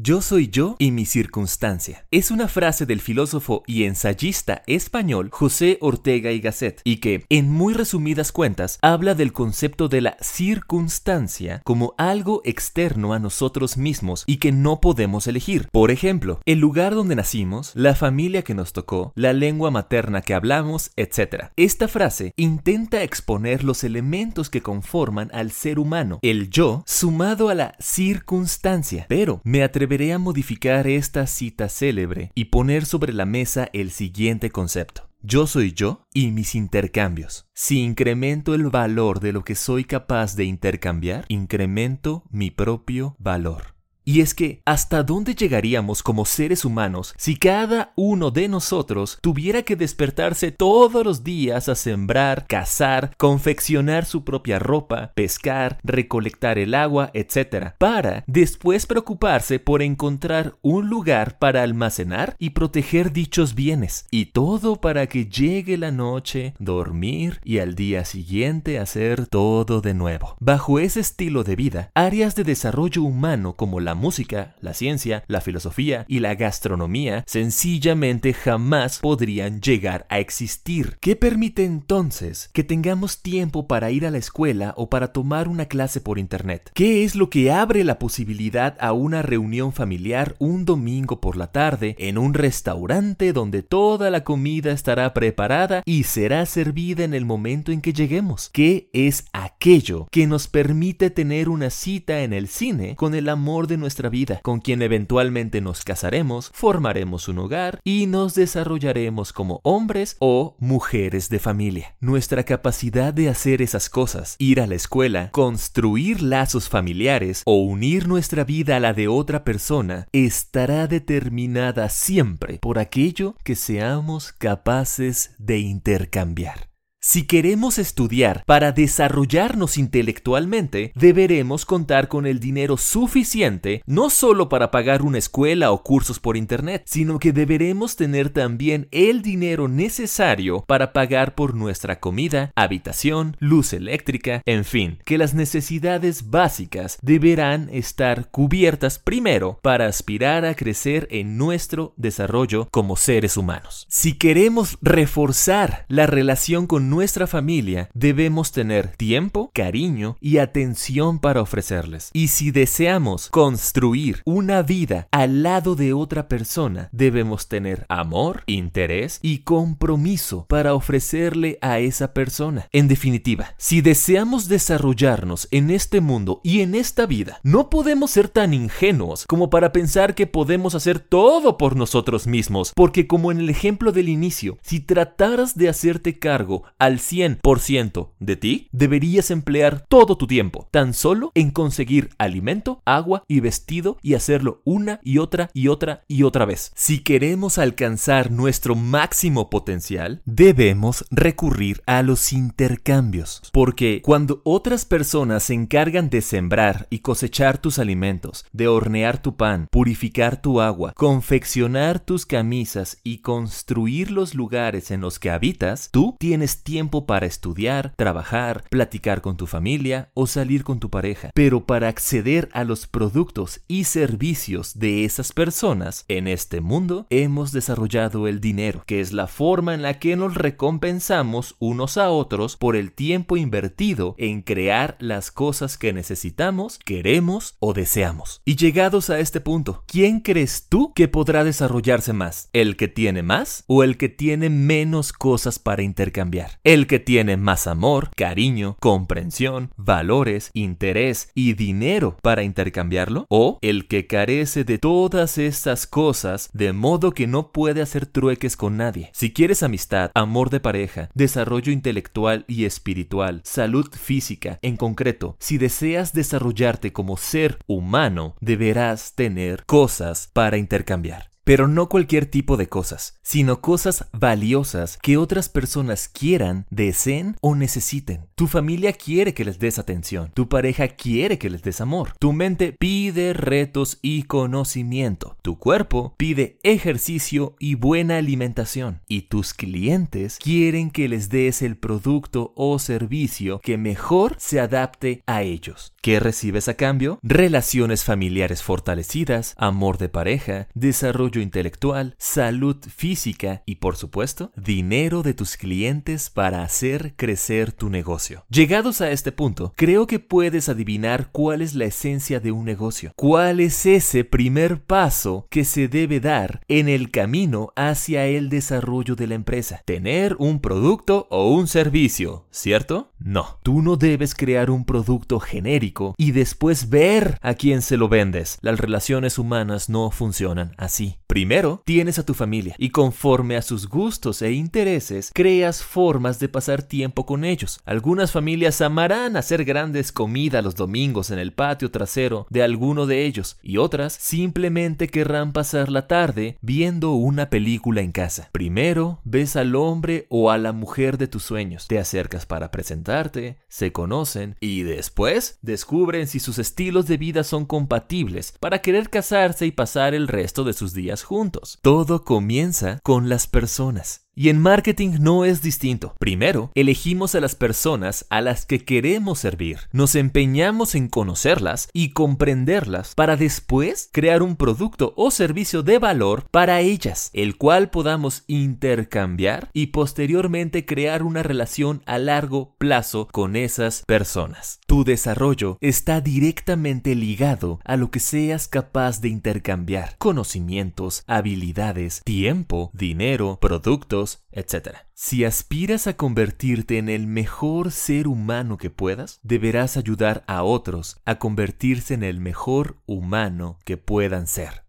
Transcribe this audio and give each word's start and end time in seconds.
Yo 0.00 0.22
soy 0.22 0.48
yo 0.48 0.76
y 0.78 0.92
mi 0.92 1.06
circunstancia. 1.06 2.06
Es 2.12 2.30
una 2.30 2.46
frase 2.46 2.86
del 2.86 3.00
filósofo 3.00 3.64
y 3.66 3.82
ensayista 3.82 4.62
español 4.68 5.28
José 5.32 5.76
Ortega 5.80 6.30
y 6.30 6.38
Gasset 6.38 6.80
y 6.84 6.98
que, 6.98 7.24
en 7.30 7.50
muy 7.50 7.74
resumidas 7.74 8.30
cuentas, 8.30 8.78
habla 8.80 9.16
del 9.16 9.32
concepto 9.32 9.88
de 9.88 10.02
la 10.02 10.16
circunstancia 10.20 11.62
como 11.64 11.94
algo 11.98 12.42
externo 12.44 13.12
a 13.12 13.18
nosotros 13.18 13.76
mismos 13.76 14.22
y 14.26 14.36
que 14.36 14.52
no 14.52 14.80
podemos 14.80 15.26
elegir. 15.26 15.68
Por 15.72 15.90
ejemplo, 15.90 16.40
el 16.44 16.60
lugar 16.60 16.94
donde 16.94 17.16
nacimos, 17.16 17.72
la 17.74 17.96
familia 17.96 18.42
que 18.42 18.54
nos 18.54 18.72
tocó, 18.72 19.12
la 19.16 19.32
lengua 19.32 19.72
materna 19.72 20.20
que 20.20 20.34
hablamos, 20.34 20.92
etc. 20.94 21.46
Esta 21.56 21.88
frase 21.88 22.34
intenta 22.36 23.02
exponer 23.02 23.64
los 23.64 23.82
elementos 23.82 24.48
que 24.48 24.62
conforman 24.62 25.28
al 25.32 25.50
ser 25.50 25.80
humano, 25.80 26.20
el 26.22 26.50
yo, 26.50 26.84
sumado 26.86 27.48
a 27.48 27.56
la 27.56 27.74
circunstancia, 27.80 29.06
pero 29.08 29.40
me 29.42 29.64
atreveré 29.88 30.18
modificar 30.18 30.86
esta 30.86 31.26
cita 31.26 31.70
célebre 31.70 32.30
y 32.34 32.46
poner 32.46 32.84
sobre 32.84 33.14
la 33.14 33.24
mesa 33.24 33.70
el 33.72 33.90
siguiente 33.90 34.50
concepto. 34.50 35.08
Yo 35.22 35.46
soy 35.46 35.72
yo 35.72 36.06
y 36.12 36.30
mis 36.30 36.54
intercambios. 36.54 37.48
Si 37.54 37.80
incremento 37.80 38.54
el 38.54 38.68
valor 38.68 39.20
de 39.20 39.32
lo 39.32 39.44
que 39.44 39.54
soy 39.54 39.84
capaz 39.84 40.36
de 40.36 40.44
intercambiar, 40.44 41.24
incremento 41.28 42.24
mi 42.30 42.50
propio 42.50 43.16
valor. 43.18 43.77
Y 44.08 44.22
es 44.22 44.32
que, 44.32 44.62
¿hasta 44.64 45.02
dónde 45.02 45.34
llegaríamos 45.34 46.02
como 46.02 46.24
seres 46.24 46.64
humanos 46.64 47.12
si 47.18 47.36
cada 47.36 47.92
uno 47.94 48.30
de 48.30 48.48
nosotros 48.48 49.18
tuviera 49.20 49.64
que 49.64 49.76
despertarse 49.76 50.50
todos 50.50 51.04
los 51.04 51.24
días 51.24 51.68
a 51.68 51.74
sembrar, 51.74 52.46
cazar, 52.46 53.14
confeccionar 53.18 54.06
su 54.06 54.24
propia 54.24 54.58
ropa, 54.58 55.12
pescar, 55.14 55.78
recolectar 55.82 56.56
el 56.56 56.72
agua, 56.72 57.10
etc., 57.12 57.74
para 57.76 58.24
después 58.26 58.86
preocuparse 58.86 59.58
por 59.58 59.82
encontrar 59.82 60.56
un 60.62 60.88
lugar 60.88 61.38
para 61.38 61.62
almacenar 61.62 62.34
y 62.38 62.50
proteger 62.50 63.12
dichos 63.12 63.54
bienes? 63.54 64.06
Y 64.10 64.32
todo 64.32 64.80
para 64.80 65.06
que 65.06 65.26
llegue 65.26 65.76
la 65.76 65.90
noche, 65.90 66.54
dormir 66.58 67.42
y 67.44 67.58
al 67.58 67.74
día 67.74 68.06
siguiente 68.06 68.78
hacer 68.78 69.26
todo 69.26 69.82
de 69.82 69.92
nuevo. 69.92 70.34
Bajo 70.40 70.78
ese 70.78 71.00
estilo 71.00 71.44
de 71.44 71.56
vida, 71.56 71.90
áreas 71.92 72.34
de 72.34 72.44
desarrollo 72.44 73.02
humano 73.02 73.52
como 73.52 73.80
la 73.80 73.97
música, 73.98 74.56
la 74.60 74.72
ciencia, 74.72 75.24
la 75.26 75.42
filosofía 75.42 76.06
y 76.08 76.20
la 76.20 76.34
gastronomía 76.34 77.24
sencillamente 77.26 78.32
jamás 78.32 79.00
podrían 79.00 79.60
llegar 79.60 80.06
a 80.08 80.18
existir. 80.18 80.96
¿Qué 81.00 81.16
permite 81.16 81.64
entonces 81.64 82.50
que 82.52 82.64
tengamos 82.64 83.20
tiempo 83.20 83.66
para 83.66 83.90
ir 83.90 84.06
a 84.06 84.10
la 84.10 84.18
escuela 84.18 84.72
o 84.76 84.88
para 84.88 85.12
tomar 85.12 85.48
una 85.48 85.66
clase 85.66 86.00
por 86.00 86.18
internet? 86.18 86.70
¿Qué 86.74 87.04
es 87.04 87.14
lo 87.14 87.28
que 87.28 87.50
abre 87.50 87.84
la 87.84 87.98
posibilidad 87.98 88.76
a 88.80 88.92
una 88.92 89.22
reunión 89.22 89.72
familiar 89.72 90.36
un 90.38 90.64
domingo 90.64 91.20
por 91.20 91.36
la 91.36 91.48
tarde 91.48 91.96
en 91.98 92.18
un 92.18 92.34
restaurante 92.34 93.32
donde 93.32 93.62
toda 93.62 94.10
la 94.10 94.24
comida 94.24 94.72
estará 94.72 95.12
preparada 95.12 95.82
y 95.84 96.04
será 96.04 96.46
servida 96.46 97.04
en 97.04 97.14
el 97.14 97.24
momento 97.24 97.72
en 97.72 97.80
que 97.80 97.92
lleguemos? 97.92 98.50
¿Qué 98.52 98.88
es 98.92 99.24
aquello 99.32 100.08
que 100.10 100.26
nos 100.26 100.46
permite 100.46 101.10
tener 101.10 101.48
una 101.48 101.70
cita 101.70 102.22
en 102.22 102.32
el 102.32 102.48
cine 102.48 102.94
con 102.96 103.14
el 103.14 103.28
amor 103.28 103.66
de 103.66 103.76
nuestra 103.76 103.87
vida, 104.10 104.40
con 104.42 104.60
quien 104.60 104.82
eventualmente 104.82 105.60
nos 105.60 105.84
casaremos, 105.84 106.50
formaremos 106.54 107.28
un 107.28 107.38
hogar 107.38 107.80
y 107.84 108.06
nos 108.06 108.34
desarrollaremos 108.34 109.32
como 109.32 109.60
hombres 109.64 110.16
o 110.20 110.56
mujeres 110.58 111.28
de 111.28 111.38
familia. 111.38 111.96
Nuestra 112.00 112.44
capacidad 112.44 113.12
de 113.12 113.28
hacer 113.28 113.62
esas 113.62 113.90
cosas, 113.90 114.36
ir 114.38 114.60
a 114.60 114.66
la 114.66 114.74
escuela, 114.74 115.30
construir 115.30 116.22
lazos 116.22 116.68
familiares 116.68 117.42
o 117.44 117.62
unir 117.62 118.06
nuestra 118.06 118.44
vida 118.44 118.76
a 118.76 118.80
la 118.80 118.92
de 118.92 119.08
otra 119.08 119.44
persona, 119.44 120.06
estará 120.12 120.86
determinada 120.86 121.88
siempre 121.88 122.58
por 122.58 122.78
aquello 122.78 123.34
que 123.44 123.56
seamos 123.56 124.32
capaces 124.32 125.34
de 125.38 125.58
intercambiar. 125.58 126.67
Si 127.10 127.22
queremos 127.22 127.78
estudiar 127.78 128.44
para 128.44 128.72
desarrollarnos 128.72 129.78
intelectualmente, 129.78 130.92
deberemos 130.94 131.64
contar 131.64 132.06
con 132.06 132.26
el 132.26 132.38
dinero 132.38 132.76
suficiente 132.76 133.82
no 133.86 134.10
solo 134.10 134.50
para 134.50 134.70
pagar 134.70 135.00
una 135.00 135.16
escuela 135.16 135.72
o 135.72 135.82
cursos 135.82 136.20
por 136.20 136.36
Internet, 136.36 136.82
sino 136.84 137.18
que 137.18 137.32
deberemos 137.32 137.96
tener 137.96 138.28
también 138.28 138.88
el 138.90 139.22
dinero 139.22 139.68
necesario 139.68 140.66
para 140.66 140.92
pagar 140.92 141.34
por 141.34 141.54
nuestra 141.54 141.98
comida, 141.98 142.52
habitación, 142.54 143.38
luz 143.40 143.72
eléctrica, 143.72 144.42
en 144.44 144.66
fin, 144.66 144.98
que 145.06 145.16
las 145.16 145.32
necesidades 145.32 146.28
básicas 146.28 146.98
deberán 147.00 147.70
estar 147.72 148.30
cubiertas 148.30 148.98
primero 148.98 149.58
para 149.62 149.86
aspirar 149.86 150.44
a 150.44 150.54
crecer 150.54 151.08
en 151.10 151.38
nuestro 151.38 151.94
desarrollo 151.96 152.68
como 152.70 152.96
seres 152.96 153.38
humanos. 153.38 153.86
Si 153.88 154.12
queremos 154.18 154.76
reforzar 154.82 155.86
la 155.88 156.06
relación 156.06 156.66
con 156.66 156.97
nuestra 156.98 157.28
familia, 157.28 157.88
debemos 157.94 158.50
tener 158.50 158.88
tiempo, 158.88 159.52
cariño 159.54 160.16
y 160.20 160.38
atención 160.38 161.20
para 161.20 161.40
ofrecerles. 161.40 162.10
Y 162.12 162.26
si 162.26 162.50
deseamos 162.50 163.28
construir 163.28 164.20
una 164.24 164.62
vida 164.62 165.06
al 165.12 165.44
lado 165.44 165.76
de 165.76 165.92
otra 165.92 166.26
persona, 166.26 166.88
debemos 166.90 167.46
tener 167.46 167.86
amor, 167.88 168.42
interés 168.46 169.20
y 169.22 169.38
compromiso 169.44 170.44
para 170.48 170.74
ofrecerle 170.74 171.56
a 171.60 171.78
esa 171.78 172.12
persona. 172.14 172.66
En 172.72 172.88
definitiva, 172.88 173.54
si 173.58 173.80
deseamos 173.80 174.48
desarrollarnos 174.48 175.46
en 175.52 175.70
este 175.70 176.00
mundo 176.00 176.40
y 176.42 176.62
en 176.62 176.74
esta 176.74 177.06
vida, 177.06 177.38
no 177.44 177.70
podemos 177.70 178.10
ser 178.10 178.28
tan 178.28 178.52
ingenuos 178.52 179.24
como 179.28 179.50
para 179.50 179.70
pensar 179.70 180.16
que 180.16 180.26
podemos 180.26 180.74
hacer 180.74 180.98
todo 180.98 181.58
por 181.58 181.76
nosotros 181.76 182.26
mismos, 182.26 182.72
porque 182.74 183.06
como 183.06 183.30
en 183.30 183.38
el 183.38 183.50
ejemplo 183.50 183.92
del 183.92 184.08
inicio, 184.08 184.58
si 184.62 184.80
trataras 184.80 185.56
de 185.56 185.68
hacerte 185.68 186.18
cargo 186.18 186.64
al 186.88 186.98
100% 186.98 188.12
de 188.18 188.36
ti, 188.36 188.68
deberías 188.72 189.30
emplear 189.30 189.84
todo 189.88 190.16
tu 190.16 190.26
tiempo 190.26 190.68
tan 190.70 190.94
solo 190.94 191.32
en 191.34 191.50
conseguir 191.50 192.10
alimento, 192.18 192.80
agua 192.86 193.24
y 193.28 193.40
vestido 193.40 193.98
y 194.02 194.14
hacerlo 194.14 194.62
una 194.64 195.00
y 195.04 195.18
otra 195.18 195.50
y 195.52 195.68
otra 195.68 196.04
y 196.08 196.22
otra 196.22 196.46
vez. 196.46 196.72
Si 196.74 197.00
queremos 197.00 197.58
alcanzar 197.58 198.30
nuestro 198.30 198.74
máximo 198.74 199.50
potencial, 199.50 200.22
debemos 200.24 201.04
recurrir 201.10 201.82
a 201.86 202.02
los 202.02 202.32
intercambios, 202.32 203.42
porque 203.52 204.00
cuando 204.02 204.40
otras 204.44 204.86
personas 204.86 205.42
se 205.42 205.54
encargan 205.54 206.08
de 206.08 206.22
sembrar 206.22 206.86
y 206.88 207.00
cosechar 207.00 207.58
tus 207.58 207.78
alimentos, 207.78 208.46
de 208.52 208.66
hornear 208.66 209.20
tu 209.20 209.36
pan, 209.36 209.68
purificar 209.70 210.40
tu 210.40 210.62
agua, 210.62 210.94
confeccionar 210.94 212.00
tus 212.00 212.24
camisas 212.24 212.98
y 213.04 213.18
construir 213.18 214.10
los 214.10 214.34
lugares 214.34 214.90
en 214.90 215.02
los 215.02 215.18
que 215.18 215.30
habitas, 215.30 215.90
tú 215.92 216.16
tienes 216.18 216.62
tiempo 216.68 217.06
para 217.06 217.24
estudiar, 217.24 217.94
trabajar, 217.96 218.62
platicar 218.68 219.22
con 219.22 219.38
tu 219.38 219.46
familia 219.46 220.10
o 220.12 220.26
salir 220.26 220.64
con 220.64 220.80
tu 220.80 220.90
pareja. 220.90 221.30
Pero 221.32 221.64
para 221.64 221.88
acceder 221.88 222.50
a 222.52 222.62
los 222.62 222.86
productos 222.86 223.62
y 223.68 223.84
servicios 223.84 224.78
de 224.78 225.06
esas 225.06 225.32
personas 225.32 226.04
en 226.08 226.28
este 226.28 226.60
mundo, 226.60 227.06
hemos 227.08 227.52
desarrollado 227.52 228.28
el 228.28 228.42
dinero, 228.42 228.82
que 228.84 229.00
es 229.00 229.14
la 229.14 229.28
forma 229.28 229.72
en 229.72 229.80
la 229.80 229.98
que 229.98 230.14
nos 230.14 230.34
recompensamos 230.34 231.56
unos 231.58 231.96
a 231.96 232.10
otros 232.10 232.58
por 232.58 232.76
el 232.76 232.92
tiempo 232.92 233.38
invertido 233.38 234.14
en 234.18 234.42
crear 234.42 234.98
las 235.00 235.30
cosas 235.30 235.78
que 235.78 235.94
necesitamos, 235.94 236.78
queremos 236.84 237.56
o 237.60 237.72
deseamos. 237.72 238.42
Y 238.44 238.56
llegados 238.56 239.08
a 239.08 239.20
este 239.20 239.40
punto, 239.40 239.84
¿quién 239.86 240.20
crees 240.20 240.66
tú 240.68 240.92
que 240.92 241.08
podrá 241.08 241.44
desarrollarse 241.44 242.12
más? 242.12 242.50
¿El 242.52 242.76
que 242.76 242.88
tiene 242.88 243.22
más 243.22 243.64
o 243.68 243.84
el 243.84 243.96
que 243.96 244.10
tiene 244.10 244.50
menos 244.50 245.14
cosas 245.14 245.58
para 245.58 245.82
intercambiar? 245.82 246.57
El 246.64 246.86
que 246.86 246.98
tiene 246.98 247.36
más 247.36 247.66
amor, 247.66 248.10
cariño, 248.16 248.76
comprensión, 248.80 249.70
valores, 249.76 250.50
interés 250.54 251.30
y 251.34 251.54
dinero 251.54 252.16
para 252.22 252.42
intercambiarlo? 252.42 253.26
¿O 253.28 253.58
el 253.62 253.86
que 253.86 254.06
carece 254.06 254.64
de 254.64 254.78
todas 254.78 255.38
estas 255.38 255.86
cosas 255.86 256.50
de 256.52 256.72
modo 256.72 257.12
que 257.12 257.26
no 257.26 257.52
puede 257.52 257.80
hacer 257.80 258.06
trueques 258.06 258.56
con 258.56 258.76
nadie? 258.76 259.10
Si 259.12 259.32
quieres 259.32 259.62
amistad, 259.62 260.10
amor 260.14 260.50
de 260.50 260.60
pareja, 260.60 261.10
desarrollo 261.14 261.72
intelectual 261.72 262.44
y 262.48 262.64
espiritual, 262.64 263.40
salud 263.44 263.88
física, 263.92 264.58
en 264.62 264.76
concreto, 264.76 265.36
si 265.38 265.58
deseas 265.58 266.12
desarrollarte 266.12 266.92
como 266.92 267.16
ser 267.16 267.58
humano, 267.66 268.34
deberás 268.40 269.14
tener 269.14 269.64
cosas 269.64 270.30
para 270.32 270.58
intercambiar. 270.58 271.27
Pero 271.48 271.66
no 271.66 271.88
cualquier 271.88 272.26
tipo 272.26 272.58
de 272.58 272.68
cosas, 272.68 273.18
sino 273.22 273.62
cosas 273.62 274.04
valiosas 274.12 274.98
que 275.00 275.16
otras 275.16 275.48
personas 275.48 276.06
quieran, 276.06 276.66
deseen 276.68 277.36
o 277.40 277.54
necesiten. 277.54 278.26
Tu 278.34 278.48
familia 278.48 278.92
quiere 278.92 279.32
que 279.32 279.46
les 279.46 279.58
des 279.58 279.78
atención, 279.78 280.30
tu 280.34 280.50
pareja 280.50 280.88
quiere 280.88 281.38
que 281.38 281.48
les 281.48 281.62
des 281.62 281.80
amor, 281.80 282.12
tu 282.18 282.34
mente 282.34 282.74
pide 282.78 283.32
retos 283.32 283.98
y 284.02 284.24
conocimiento, 284.24 285.38
tu 285.40 285.58
cuerpo 285.58 286.14
pide 286.18 286.58
ejercicio 286.64 287.56
y 287.58 287.76
buena 287.76 288.18
alimentación, 288.18 289.00
y 289.08 289.22
tus 289.22 289.54
clientes 289.54 290.36
quieren 290.42 290.90
que 290.90 291.08
les 291.08 291.30
des 291.30 291.62
el 291.62 291.78
producto 291.78 292.52
o 292.56 292.78
servicio 292.78 293.58
que 293.60 293.78
mejor 293.78 294.36
se 294.38 294.60
adapte 294.60 295.22
a 295.24 295.44
ellos. 295.44 295.94
¿Qué 296.02 296.20
recibes 296.20 296.68
a 296.68 296.74
cambio? 296.74 297.18
Relaciones 297.22 298.04
familiares 298.04 298.62
fortalecidas, 298.62 299.54
amor 299.56 299.96
de 299.96 300.10
pareja, 300.10 300.68
desarrollo 300.74 301.37
intelectual, 301.40 302.14
salud 302.18 302.76
física 302.94 303.62
y 303.66 303.76
por 303.76 303.96
supuesto, 303.96 304.52
dinero 304.56 305.22
de 305.22 305.34
tus 305.34 305.56
clientes 305.56 306.30
para 306.30 306.62
hacer 306.62 307.14
crecer 307.16 307.72
tu 307.72 307.90
negocio. 307.90 308.44
Llegados 308.48 309.00
a 309.00 309.10
este 309.10 309.32
punto, 309.32 309.72
creo 309.76 310.06
que 310.06 310.18
puedes 310.18 310.68
adivinar 310.68 311.30
cuál 311.32 311.62
es 311.62 311.74
la 311.74 311.86
esencia 311.86 312.40
de 312.40 312.52
un 312.52 312.64
negocio, 312.64 313.12
cuál 313.16 313.60
es 313.60 313.86
ese 313.86 314.24
primer 314.24 314.82
paso 314.82 315.46
que 315.50 315.64
se 315.64 315.88
debe 315.88 316.20
dar 316.20 316.60
en 316.68 316.88
el 316.88 317.10
camino 317.10 317.72
hacia 317.76 318.26
el 318.26 318.48
desarrollo 318.48 319.16
de 319.16 319.26
la 319.26 319.34
empresa. 319.34 319.82
Tener 319.84 320.36
un 320.38 320.60
producto 320.60 321.26
o 321.30 321.50
un 321.52 321.68
servicio, 321.68 322.46
¿cierto? 322.50 323.12
No, 323.18 323.58
tú 323.62 323.82
no 323.82 323.96
debes 323.96 324.34
crear 324.34 324.70
un 324.70 324.84
producto 324.84 325.40
genérico 325.40 326.14
y 326.16 326.30
después 326.30 326.88
ver 326.88 327.38
a 327.42 327.54
quién 327.54 327.82
se 327.82 327.96
lo 327.96 328.08
vendes. 328.08 328.58
Las 328.60 328.78
relaciones 328.78 329.38
humanas 329.38 329.88
no 329.88 330.10
funcionan 330.10 330.72
así. 330.76 331.16
Primero, 331.26 331.82
tienes 331.84 332.18
a 332.18 332.24
tu 332.24 332.32
familia 332.32 332.74
y 332.78 332.90
conforme 332.90 333.56
a 333.56 333.62
sus 333.62 333.88
gustos 333.88 334.40
e 334.40 334.52
intereses, 334.52 335.30
creas 335.34 335.82
formas 335.82 336.38
de 336.38 336.48
pasar 336.48 336.82
tiempo 336.82 337.26
con 337.26 337.44
ellos. 337.44 337.80
Algunas 337.84 338.32
familias 338.32 338.80
amarán 338.80 339.36
hacer 339.36 339.64
grandes 339.64 340.12
comidas 340.12 340.64
los 340.64 340.74
domingos 340.74 341.30
en 341.30 341.38
el 341.38 341.52
patio 341.52 341.90
trasero 341.90 342.46
de 342.50 342.62
alguno 342.62 343.06
de 343.06 343.26
ellos 343.26 343.58
y 343.62 343.76
otras 343.76 344.14
simplemente 344.14 345.08
querrán 345.08 345.52
pasar 345.52 345.90
la 345.90 346.06
tarde 346.06 346.56
viendo 346.62 347.12
una 347.12 347.50
película 347.50 348.00
en 348.00 348.12
casa. 348.12 348.48
Primero, 348.52 349.20
ves 349.24 349.56
al 349.56 349.74
hombre 349.74 350.26
o 350.30 350.50
a 350.50 350.58
la 350.58 350.72
mujer 350.72 351.18
de 351.18 351.28
tus 351.28 351.42
sueños, 351.42 351.88
te 351.88 351.98
acercas 351.98 352.46
para 352.46 352.70
presentarte, 353.08 353.58
se 353.68 353.92
conocen 353.92 354.56
y 354.60 354.82
después 354.82 355.58
descubren 355.62 356.26
si 356.26 356.40
sus 356.40 356.58
estilos 356.58 357.06
de 357.06 357.16
vida 357.16 357.42
son 357.42 357.64
compatibles 357.64 358.52
para 358.60 358.80
querer 358.80 359.08
casarse 359.08 359.66
y 359.66 359.72
pasar 359.72 360.14
el 360.14 360.28
resto 360.28 360.64
de 360.64 360.74
sus 360.74 360.92
días 360.92 361.22
juntos. 361.22 361.78
Todo 361.82 362.24
comienza 362.24 363.00
con 363.02 363.28
las 363.28 363.46
personas. 363.46 364.27
Y 364.38 364.50
en 364.50 364.60
marketing 364.60 365.16
no 365.18 365.44
es 365.44 365.62
distinto. 365.62 366.14
Primero, 366.20 366.70
elegimos 366.76 367.34
a 367.34 367.40
las 367.40 367.56
personas 367.56 368.24
a 368.30 368.40
las 368.40 368.66
que 368.66 368.84
queremos 368.84 369.40
servir. 369.40 369.80
Nos 369.90 370.14
empeñamos 370.14 370.94
en 370.94 371.08
conocerlas 371.08 371.88
y 371.92 372.10
comprenderlas 372.10 373.16
para 373.16 373.36
después 373.36 374.08
crear 374.12 374.44
un 374.44 374.54
producto 374.54 375.12
o 375.16 375.32
servicio 375.32 375.82
de 375.82 375.98
valor 375.98 376.44
para 376.52 376.78
ellas, 376.78 377.30
el 377.32 377.56
cual 377.56 377.90
podamos 377.90 378.44
intercambiar 378.46 379.70
y 379.72 379.88
posteriormente 379.88 380.86
crear 380.86 381.24
una 381.24 381.42
relación 381.42 382.04
a 382.06 382.18
largo 382.18 382.76
plazo 382.78 383.26
con 383.32 383.56
esas 383.56 384.04
personas. 384.06 384.78
Tu 384.88 385.04
desarrollo 385.04 385.76
está 385.82 386.22
directamente 386.22 387.14
ligado 387.14 387.78
a 387.84 387.98
lo 387.98 388.10
que 388.10 388.20
seas 388.20 388.68
capaz 388.68 389.20
de 389.20 389.28
intercambiar. 389.28 390.16
Conocimientos, 390.16 391.24
habilidades, 391.26 392.22
tiempo, 392.24 392.90
dinero, 392.94 393.58
productos, 393.60 394.46
etc. 394.50 394.96
Si 395.12 395.44
aspiras 395.44 396.06
a 396.06 396.16
convertirte 396.16 396.96
en 396.96 397.10
el 397.10 397.26
mejor 397.26 397.92
ser 397.92 398.26
humano 398.26 398.78
que 398.78 398.88
puedas, 398.88 399.40
deberás 399.42 399.98
ayudar 399.98 400.42
a 400.46 400.62
otros 400.62 401.20
a 401.26 401.38
convertirse 401.38 402.14
en 402.14 402.22
el 402.22 402.40
mejor 402.40 402.96
humano 403.04 403.78
que 403.84 403.98
puedan 403.98 404.46
ser. 404.46 404.87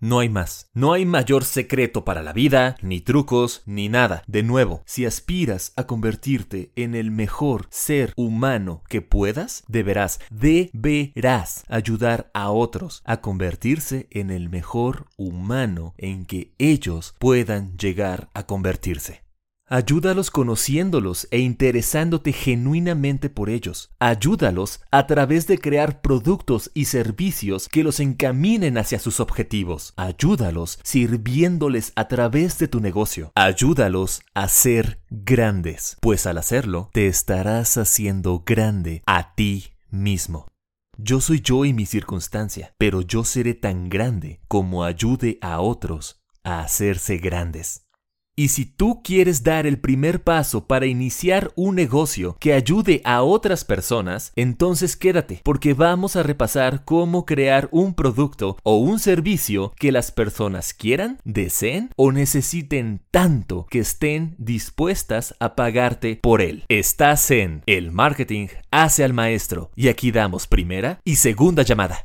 No 0.00 0.20
hay 0.20 0.30
más. 0.30 0.70
No 0.72 0.94
hay 0.94 1.04
mayor 1.04 1.44
secreto 1.44 2.06
para 2.06 2.22
la 2.22 2.32
vida, 2.32 2.76
ni 2.80 3.02
trucos, 3.02 3.62
ni 3.66 3.90
nada. 3.90 4.22
De 4.26 4.42
nuevo, 4.42 4.82
si 4.86 5.04
aspiras 5.04 5.74
a 5.76 5.86
convertirte 5.86 6.72
en 6.74 6.94
el 6.94 7.10
mejor 7.10 7.66
ser 7.68 8.14
humano 8.16 8.82
que 8.88 9.02
puedas, 9.02 9.62
deberás, 9.68 10.18
deberás 10.30 11.64
ayudar 11.68 12.30
a 12.32 12.50
otros 12.50 13.02
a 13.04 13.20
convertirse 13.20 14.08
en 14.10 14.30
el 14.30 14.48
mejor 14.48 15.06
humano 15.18 15.94
en 15.98 16.24
que 16.24 16.54
ellos 16.58 17.14
puedan 17.18 17.76
llegar 17.76 18.30
a 18.32 18.46
convertirse. 18.46 19.29
Ayúdalos 19.72 20.32
conociéndolos 20.32 21.28
e 21.30 21.38
interesándote 21.38 22.32
genuinamente 22.32 23.30
por 23.30 23.48
ellos. 23.48 23.92
Ayúdalos 24.00 24.80
a 24.90 25.06
través 25.06 25.46
de 25.46 25.58
crear 25.58 26.00
productos 26.00 26.72
y 26.74 26.86
servicios 26.86 27.68
que 27.68 27.84
los 27.84 28.00
encaminen 28.00 28.78
hacia 28.78 28.98
sus 28.98 29.20
objetivos. 29.20 29.92
Ayúdalos 29.94 30.80
sirviéndoles 30.82 31.92
a 31.94 32.08
través 32.08 32.58
de 32.58 32.66
tu 32.66 32.80
negocio. 32.80 33.30
Ayúdalos 33.36 34.22
a 34.34 34.48
ser 34.48 35.04
grandes, 35.08 35.98
pues 36.00 36.26
al 36.26 36.38
hacerlo 36.38 36.90
te 36.92 37.06
estarás 37.06 37.78
haciendo 37.78 38.42
grande 38.44 39.04
a 39.06 39.36
ti 39.36 39.74
mismo. 39.88 40.48
Yo 40.98 41.20
soy 41.20 41.42
yo 41.42 41.64
y 41.64 41.72
mi 41.72 41.86
circunstancia, 41.86 42.74
pero 42.76 43.02
yo 43.02 43.22
seré 43.22 43.54
tan 43.54 43.88
grande 43.88 44.40
como 44.48 44.82
ayude 44.82 45.38
a 45.40 45.60
otros 45.60 46.20
a 46.42 46.58
hacerse 46.58 47.18
grandes. 47.18 47.86
Y 48.36 48.48
si 48.48 48.64
tú 48.64 49.02
quieres 49.02 49.42
dar 49.42 49.66
el 49.66 49.78
primer 49.78 50.22
paso 50.22 50.66
para 50.66 50.86
iniciar 50.86 51.52
un 51.56 51.74
negocio 51.74 52.36
que 52.40 52.54
ayude 52.54 53.02
a 53.04 53.22
otras 53.22 53.64
personas, 53.64 54.32
entonces 54.36 54.96
quédate, 54.96 55.40
porque 55.44 55.74
vamos 55.74 56.16
a 56.16 56.22
repasar 56.22 56.84
cómo 56.84 57.26
crear 57.26 57.68
un 57.72 57.94
producto 57.94 58.56
o 58.62 58.76
un 58.76 58.98
servicio 58.98 59.72
que 59.76 59.92
las 59.92 60.10
personas 60.10 60.72
quieran, 60.72 61.18
deseen 61.24 61.90
o 61.96 62.12
necesiten 62.12 63.02
tanto 63.10 63.66
que 63.68 63.80
estén 63.80 64.36
dispuestas 64.38 65.34
a 65.38 65.54
pagarte 65.54 66.18
por 66.22 66.40
él. 66.40 66.64
Estás 66.68 67.30
en 67.30 67.62
El 67.66 67.92
Marketing 67.92 68.48
hace 68.70 69.04
al 69.04 69.12
maestro 69.12 69.70
y 69.76 69.88
aquí 69.88 70.12
damos 70.12 70.46
primera 70.46 71.00
y 71.04 71.16
segunda 71.16 71.62
llamada 71.62 72.04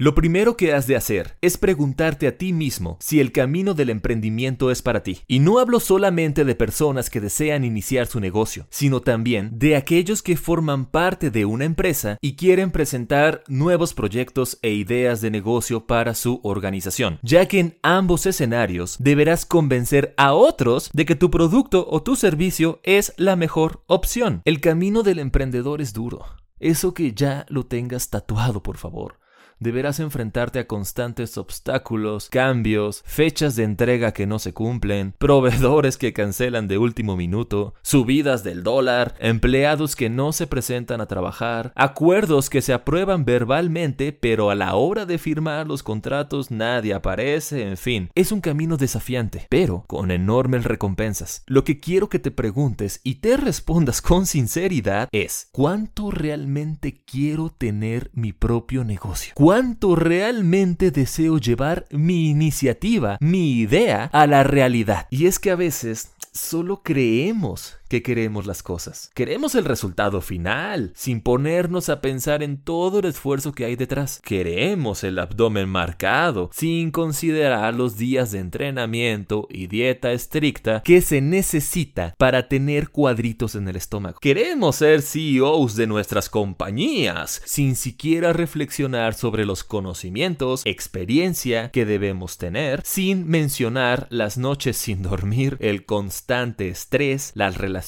Lo 0.00 0.14
primero 0.14 0.56
que 0.56 0.72
has 0.72 0.86
de 0.86 0.96
hacer 0.96 1.36
es 1.42 1.58
preguntarte 1.58 2.26
a 2.26 2.38
ti 2.38 2.54
mismo 2.54 2.96
si 3.00 3.20
el 3.20 3.32
camino 3.32 3.74
del 3.74 3.90
emprendimiento 3.90 4.70
es 4.70 4.80
para 4.80 5.02
ti. 5.02 5.20
Y 5.28 5.40
no 5.40 5.58
hablo 5.58 5.78
solamente 5.78 6.46
de 6.46 6.54
personas 6.54 7.10
que 7.10 7.20
desean 7.20 7.64
iniciar 7.64 8.06
su 8.06 8.18
negocio, 8.18 8.66
sino 8.70 9.02
también 9.02 9.50
de 9.58 9.76
aquellos 9.76 10.22
que 10.22 10.38
forman 10.38 10.86
parte 10.86 11.30
de 11.30 11.44
una 11.44 11.66
empresa 11.66 12.16
y 12.22 12.36
quieren 12.36 12.70
presentar 12.70 13.44
nuevos 13.46 13.92
proyectos 13.92 14.58
e 14.62 14.70
ideas 14.70 15.20
de 15.20 15.30
negocio 15.30 15.86
para 15.86 16.14
su 16.14 16.40
organización, 16.44 17.18
ya 17.22 17.46
que 17.46 17.60
en 17.60 17.76
ambos 17.82 18.24
escenarios 18.24 18.96
deberás 19.00 19.44
convencer 19.44 20.14
a 20.16 20.32
otros 20.32 20.88
de 20.94 21.04
que 21.04 21.14
tu 21.14 21.30
producto 21.30 21.86
o 21.90 22.02
tu 22.02 22.16
servicio 22.16 22.80
es 22.84 23.12
la 23.18 23.36
mejor 23.36 23.84
opción. 23.86 24.40
El 24.46 24.62
camino 24.62 25.02
del 25.02 25.18
emprendedor 25.18 25.82
es 25.82 25.92
duro. 25.92 26.24
Eso 26.58 26.94
que 26.94 27.12
ya 27.12 27.44
lo 27.50 27.66
tengas 27.66 28.08
tatuado, 28.08 28.62
por 28.62 28.78
favor. 28.78 29.20
Deberás 29.60 30.00
enfrentarte 30.00 30.58
a 30.58 30.66
constantes 30.66 31.38
obstáculos, 31.38 32.28
cambios, 32.28 33.02
fechas 33.06 33.54
de 33.56 33.64
entrega 33.64 34.12
que 34.12 34.26
no 34.26 34.38
se 34.38 34.52
cumplen, 34.52 35.14
proveedores 35.18 35.96
que 35.96 36.12
cancelan 36.12 36.66
de 36.66 36.78
último 36.78 37.16
minuto, 37.16 37.74
subidas 37.82 38.42
del 38.42 38.62
dólar, 38.62 39.14
empleados 39.20 39.94
que 39.94 40.10
no 40.10 40.32
se 40.32 40.46
presentan 40.46 41.00
a 41.00 41.06
trabajar, 41.06 41.72
acuerdos 41.76 42.50
que 42.50 42.62
se 42.62 42.72
aprueban 42.72 43.24
verbalmente 43.24 44.12
pero 44.12 44.50
a 44.50 44.54
la 44.54 44.74
hora 44.74 45.06
de 45.06 45.18
firmar 45.18 45.66
los 45.66 45.82
contratos 45.82 46.50
nadie 46.50 46.94
aparece, 46.94 47.68
en 47.68 47.76
fin, 47.76 48.10
es 48.14 48.32
un 48.32 48.40
camino 48.40 48.76
desafiante, 48.76 49.46
pero 49.50 49.84
con 49.86 50.10
enormes 50.10 50.64
recompensas. 50.64 51.42
Lo 51.46 51.64
que 51.64 51.80
quiero 51.80 52.08
que 52.08 52.18
te 52.18 52.30
preguntes 52.30 53.00
y 53.04 53.16
te 53.16 53.36
respondas 53.36 54.00
con 54.00 54.26
sinceridad 54.26 55.08
es, 55.12 55.48
¿cuánto 55.52 56.10
realmente 56.10 57.02
quiero 57.04 57.50
tener 57.50 58.10
mi 58.14 58.32
propio 58.32 58.84
negocio? 58.84 59.34
¿Cuánto 59.50 59.96
realmente 59.96 60.92
deseo 60.92 61.38
llevar 61.38 61.84
mi 61.90 62.30
iniciativa, 62.30 63.18
mi 63.20 63.54
idea 63.54 64.04
a 64.12 64.28
la 64.28 64.44
realidad? 64.44 65.08
Y 65.10 65.26
es 65.26 65.40
que 65.40 65.50
a 65.50 65.56
veces 65.56 66.12
solo 66.32 66.84
creemos 66.84 67.79
que 67.90 68.02
queremos 68.04 68.46
las 68.46 68.62
cosas. 68.62 69.10
Queremos 69.14 69.56
el 69.56 69.64
resultado 69.64 70.20
final, 70.20 70.92
sin 70.94 71.20
ponernos 71.20 71.88
a 71.88 72.00
pensar 72.00 72.44
en 72.44 72.56
todo 72.56 73.00
el 73.00 73.06
esfuerzo 73.06 73.50
que 73.50 73.64
hay 73.64 73.74
detrás. 73.74 74.20
Queremos 74.24 75.02
el 75.02 75.18
abdomen 75.18 75.68
marcado, 75.68 76.50
sin 76.52 76.92
considerar 76.92 77.74
los 77.74 77.98
días 77.98 78.30
de 78.30 78.38
entrenamiento 78.38 79.48
y 79.50 79.66
dieta 79.66 80.12
estricta 80.12 80.82
que 80.84 81.00
se 81.02 81.20
necesita 81.20 82.14
para 82.16 82.46
tener 82.46 82.90
cuadritos 82.90 83.56
en 83.56 83.66
el 83.66 83.74
estómago. 83.74 84.20
Queremos 84.20 84.76
ser 84.76 85.02
CEOs 85.02 85.74
de 85.74 85.88
nuestras 85.88 86.30
compañías, 86.30 87.42
sin 87.44 87.74
siquiera 87.74 88.32
reflexionar 88.32 89.14
sobre 89.14 89.44
los 89.44 89.64
conocimientos, 89.64 90.62
experiencia 90.64 91.72
que 91.72 91.84
debemos 91.84 92.38
tener, 92.38 92.82
sin 92.84 93.26
mencionar 93.26 94.06
las 94.10 94.38
noches 94.38 94.76
sin 94.76 95.02
dormir, 95.02 95.56
el 95.58 95.84
constante 95.84 96.68
estrés, 96.68 97.32
las 97.34 97.56
relaciones 97.56 97.79